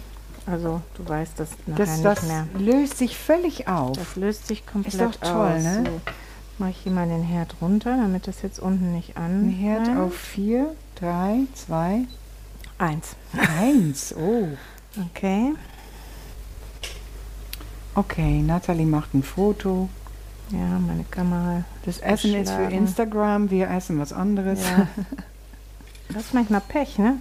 Also 0.46 0.83
du 0.96 1.09
weißt 1.09 1.40
das 1.40 1.50
nachher 1.66 1.85
das, 1.87 1.90
nicht 1.96 2.04
das 2.04 2.22
mehr. 2.24 2.46
löst 2.59 2.98
sich 2.98 3.16
völlig 3.16 3.66
auf. 3.68 3.96
Das 3.96 4.16
löst 4.16 4.46
sich 4.46 4.66
komplett 4.66 5.00
doch 5.00 5.14
toll, 5.16 5.52
aus. 5.57 5.62
ne? 5.62 5.83
So, 5.87 6.00
mache 6.59 6.70
ich 6.70 6.76
hier 6.78 6.92
mal 6.92 7.09
den 7.09 7.22
Herd 7.22 7.57
runter, 7.61 7.96
damit 7.96 8.26
das 8.26 8.42
jetzt 8.42 8.59
unten 8.59 8.92
nicht 8.92 9.16
an. 9.16 9.48
Ein 9.48 9.50
Herd 9.50 9.96
auf 9.96 10.14
4, 10.14 10.74
3, 10.96 11.40
2, 11.54 12.04
Eins. 12.78 13.16
1. 13.61 14.14
Oh. 14.18 14.48
Okay. 15.11 15.54
Okay, 17.94 18.42
Natalie 18.42 18.87
macht 18.87 19.14
ein 19.14 19.22
Foto. 19.22 19.88
Ja, 20.50 20.78
meine 20.78 21.04
Kamera. 21.04 21.64
Das 21.87 21.98
Essen 22.00 22.35
ist 22.35 22.50
für. 22.50 22.64
Instagram, 22.64 23.50
wir 23.50 23.70
essen 23.70 23.98
was 23.98 24.12
anderes. 24.12 24.61
Ja. 24.64 24.88
Das 26.11 26.24
ist 26.26 26.35
manchmal 26.35 26.61
Pech, 26.61 26.98
ne? 26.98 27.16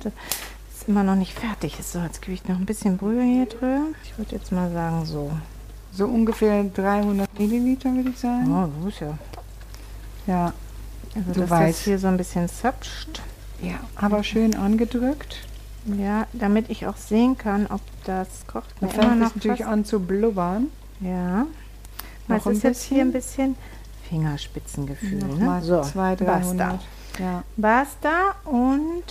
Ist 0.84 0.90
immer 0.90 1.04
noch 1.04 1.16
nicht 1.16 1.32
fertig. 1.40 1.78
So, 1.82 2.00
jetzt 2.00 2.22
gebe 2.22 2.34
ich 2.34 2.46
noch 2.46 2.58
ein 2.58 2.66
bisschen 2.66 2.98
Brühe 2.98 3.24
hier 3.24 3.46
drüber. 3.46 3.84
Ich 4.04 4.18
würde 4.18 4.36
jetzt 4.36 4.52
mal 4.52 4.70
sagen 4.70 5.06
so. 5.06 5.32
So 5.94 6.06
ungefähr 6.08 6.62
300 6.62 7.40
Milliliter, 7.40 7.94
würde 7.94 8.10
ich 8.10 8.20
sagen. 8.20 8.52
Oh, 8.54 8.82
so 8.82 8.90
ist 8.90 9.00
ja. 9.00 9.18
Ja, 10.28 10.54
Also, 11.16 11.32
Du 11.32 11.40
dass 11.40 11.50
weißt. 11.50 11.80
das 11.80 11.86
hier 11.86 12.00
so 12.00 12.08
ein 12.08 12.18
bisschen 12.18 12.50
zapscht. 12.50 13.22
ja, 13.62 13.76
aber 13.96 14.24
schön 14.26 14.56
angedrückt. 14.58 15.38
Ja, 15.86 16.28
damit 16.34 16.70
ich 16.70 16.86
auch 16.86 16.98
sehen 16.98 17.38
kann, 17.38 17.66
ob 17.68 17.80
das 18.04 18.28
kocht. 18.48 18.76
Da 18.82 18.88
Mir 18.88 18.94
immer 18.94 19.04
fängt 19.04 19.24
es 19.24 19.36
natürlich 19.36 19.60
fast- 19.60 19.70
an 19.72 19.86
zu 19.86 20.02
blubbern. 20.02 20.68
Ja. 21.00 21.46
Noch 22.28 22.38
es 22.46 22.58
ist 22.58 22.66
ein 22.66 22.72
jetzt 22.72 22.84
hier 22.84 23.02
ein 23.04 23.14
bisschen 23.14 23.56
Fingerspitzengefühl. 24.10 25.20
Ne? 25.20 25.26
Nochmal 25.28 25.62
So, 25.62 25.82
200, 25.82 26.26
basta. 26.28 26.54
300. 26.56 26.82
Ja. 27.20 27.44
Basta 27.56 28.36
und 28.44 29.04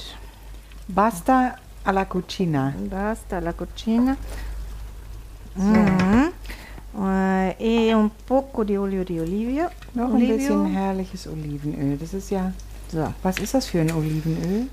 Basta 0.89 1.55
alla 1.85 2.07
cucina. 2.07 2.73
basta 2.88 3.40
la 3.40 3.53
cucina. 3.53 4.16
Mhm. 5.55 6.33
Äh, 6.95 7.55
E 7.59 7.92
un 7.95 8.11
poco 8.25 8.64
di 8.64 8.77
olio 8.77 9.05
di 9.05 9.18
olivio. 9.18 9.68
Noch 9.92 10.09
ein 10.09 10.14
Olivio. 10.14 10.37
bisschen 10.37 10.66
herrliches 10.66 11.27
Olivenöl. 11.27 11.97
Das 11.99 12.12
ist 12.14 12.31
ja, 12.31 12.53
So. 12.88 13.12
was 13.23 13.38
ist 13.38 13.55
das 13.55 13.66
für 13.66 13.81
ein 13.81 13.90
Olivenöl? 13.92 14.68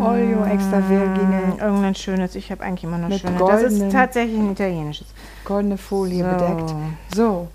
Olio 0.00 0.44
extra 0.44 0.82
vergine, 0.82 1.56
Irgendein 1.60 1.94
schönes. 1.94 2.34
Ich 2.34 2.50
habe 2.50 2.62
eigentlich 2.64 2.84
immer 2.84 2.98
nur 2.98 3.08
Mit 3.08 3.20
schöne. 3.20 3.38
Das 3.38 3.62
ist 3.62 3.92
tatsächlich 3.92 4.38
ein 4.38 4.50
italienisches. 4.52 5.06
goldene 5.44 5.76
Folie 5.78 6.24
So. 6.24 6.30
bedeckt. 6.30 6.74
So, 7.14 7.48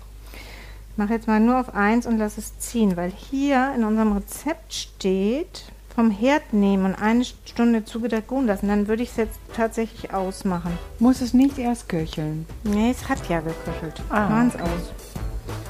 Ich 0.92 0.96
mache 0.98 1.12
jetzt 1.12 1.26
mal 1.26 1.40
nur 1.40 1.60
auf 1.60 1.74
1 1.74 2.06
und 2.06 2.16
lasse 2.18 2.40
es 2.40 2.58
ziehen, 2.58 2.96
weil 2.96 3.10
hier 3.10 3.72
in 3.76 3.84
unserem 3.84 4.12
Rezept 4.12 4.72
steht, 4.72 5.64
vom 5.96 6.10
Herd 6.10 6.52
nehmen 6.52 6.84
und 6.84 6.94
eine 6.94 7.24
Stunde 7.24 7.84
zugedeckt 7.86 8.30
ruhen 8.30 8.46
lassen. 8.46 8.68
Dann 8.68 8.86
würde 8.86 9.02
ich 9.02 9.10
es 9.10 9.16
jetzt 9.16 9.38
tatsächlich 9.56 10.12
ausmachen. 10.12 10.78
muss 10.98 11.22
es 11.22 11.32
nicht 11.32 11.58
erst 11.58 11.88
köcheln. 11.88 12.46
Nee, 12.64 12.90
es 12.90 13.08
hat 13.08 13.26
ja 13.30 13.40
geköchelt. 13.40 14.02
Ah, 14.10 14.28
Machen's 14.28 14.54
okay. 14.54 14.64
aus. 14.64 14.92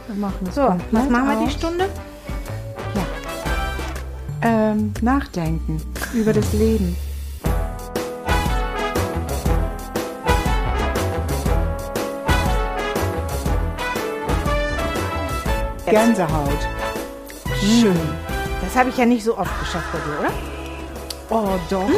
Wir 0.09 0.17
machen 0.17 0.47
es 0.49 0.55
So, 0.57 0.62
was 0.91 1.09
machen 1.09 1.29
wir 1.29 1.39
die 1.39 1.47
aus. 1.47 1.53
Stunde? 1.53 1.89
Ähm, 4.43 4.93
nachdenken 5.01 5.81
über 6.12 6.33
das 6.33 6.53
Leben. 6.53 6.97
Gänsehaut. 15.87 16.69
Schön. 17.61 18.36
Das 18.77 18.83
habe 18.83 18.91
ich 18.91 18.99
ja 18.99 19.07
nicht 19.07 19.25
so 19.25 19.39
oft 19.39 19.59
geschafft 19.59 19.87
bei 19.91 19.99
dir, 20.01 20.21
oder? 20.21 20.33
Oh, 21.31 21.59
doch. 21.71 21.89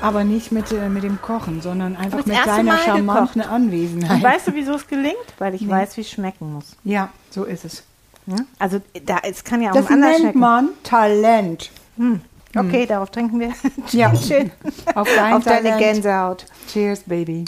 Aber 0.00 0.22
nicht 0.22 0.52
mit, 0.52 0.70
äh, 0.70 0.88
mit 0.88 1.02
dem 1.02 1.20
Kochen, 1.20 1.60
sondern 1.60 1.96
einfach 1.96 2.18
das 2.18 2.26
mit 2.26 2.36
deiner 2.46 2.62
Mal 2.62 2.78
charmanten 2.78 3.42
Und 3.42 3.48
Anwesenheit. 3.48 4.22
weißt 4.22 4.46
du, 4.46 4.54
wieso 4.54 4.74
es 4.74 4.86
gelingt? 4.86 5.16
Weil 5.38 5.56
ich 5.56 5.68
weiß, 5.68 5.96
wie 5.96 6.02
es 6.02 6.10
schmecken 6.10 6.52
muss. 6.54 6.76
Ja, 6.84 7.08
so 7.30 7.42
ist 7.42 7.64
es. 7.64 7.82
Ja? 8.26 8.36
Also, 8.60 8.80
da, 9.04 9.18
es 9.24 9.42
kann 9.42 9.62
ja 9.62 9.70
auch 9.70 9.74
Das 9.74 9.88
anders 9.88 10.10
nennt 10.10 10.20
schmecken. 10.20 10.38
man 10.38 10.68
Talent. 10.84 11.72
Okay, 12.56 12.86
darauf 12.86 13.10
trinken 13.10 13.40
wir. 13.40 13.50
Ja. 13.90 14.14
Schön. 14.14 14.52
Auf 14.94 15.08
dein 15.16 15.34
Auf 15.34 15.42
deine. 15.42 15.76
Gänsehaut. 15.76 16.46
Cheers, 16.68 17.02
Baby. 17.06 17.46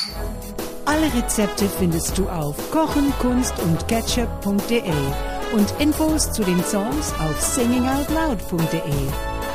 Alle 0.85 1.15
Rezepte 1.15 1.69
findest 1.79 2.19
du 2.19 2.29
auf 2.29 2.57
kochen, 2.73 3.13
kunst 3.21 3.55
und 3.61 3.87
ketchup.de 3.87 4.83
und 5.53 5.73
Infos 5.79 6.33
zu 6.33 6.43
den 6.43 6.63
Songs 6.65 7.13
auf 7.21 7.41
singingoutloud.de. 7.41 8.81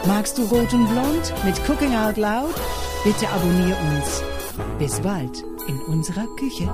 Magst 0.07 0.37
du 0.37 0.43
Rot 0.43 0.73
und 0.73 0.87
Blond 0.87 1.33
mit 1.43 1.55
Cooking 1.67 1.95
Out 1.95 2.17
Loud? 2.17 2.53
Bitte 3.03 3.27
abonniere 3.29 3.77
uns. 3.95 4.21
Bis 4.79 4.99
bald 4.99 5.43
in 5.67 5.79
unserer 5.81 6.25
Küche. 6.37 6.69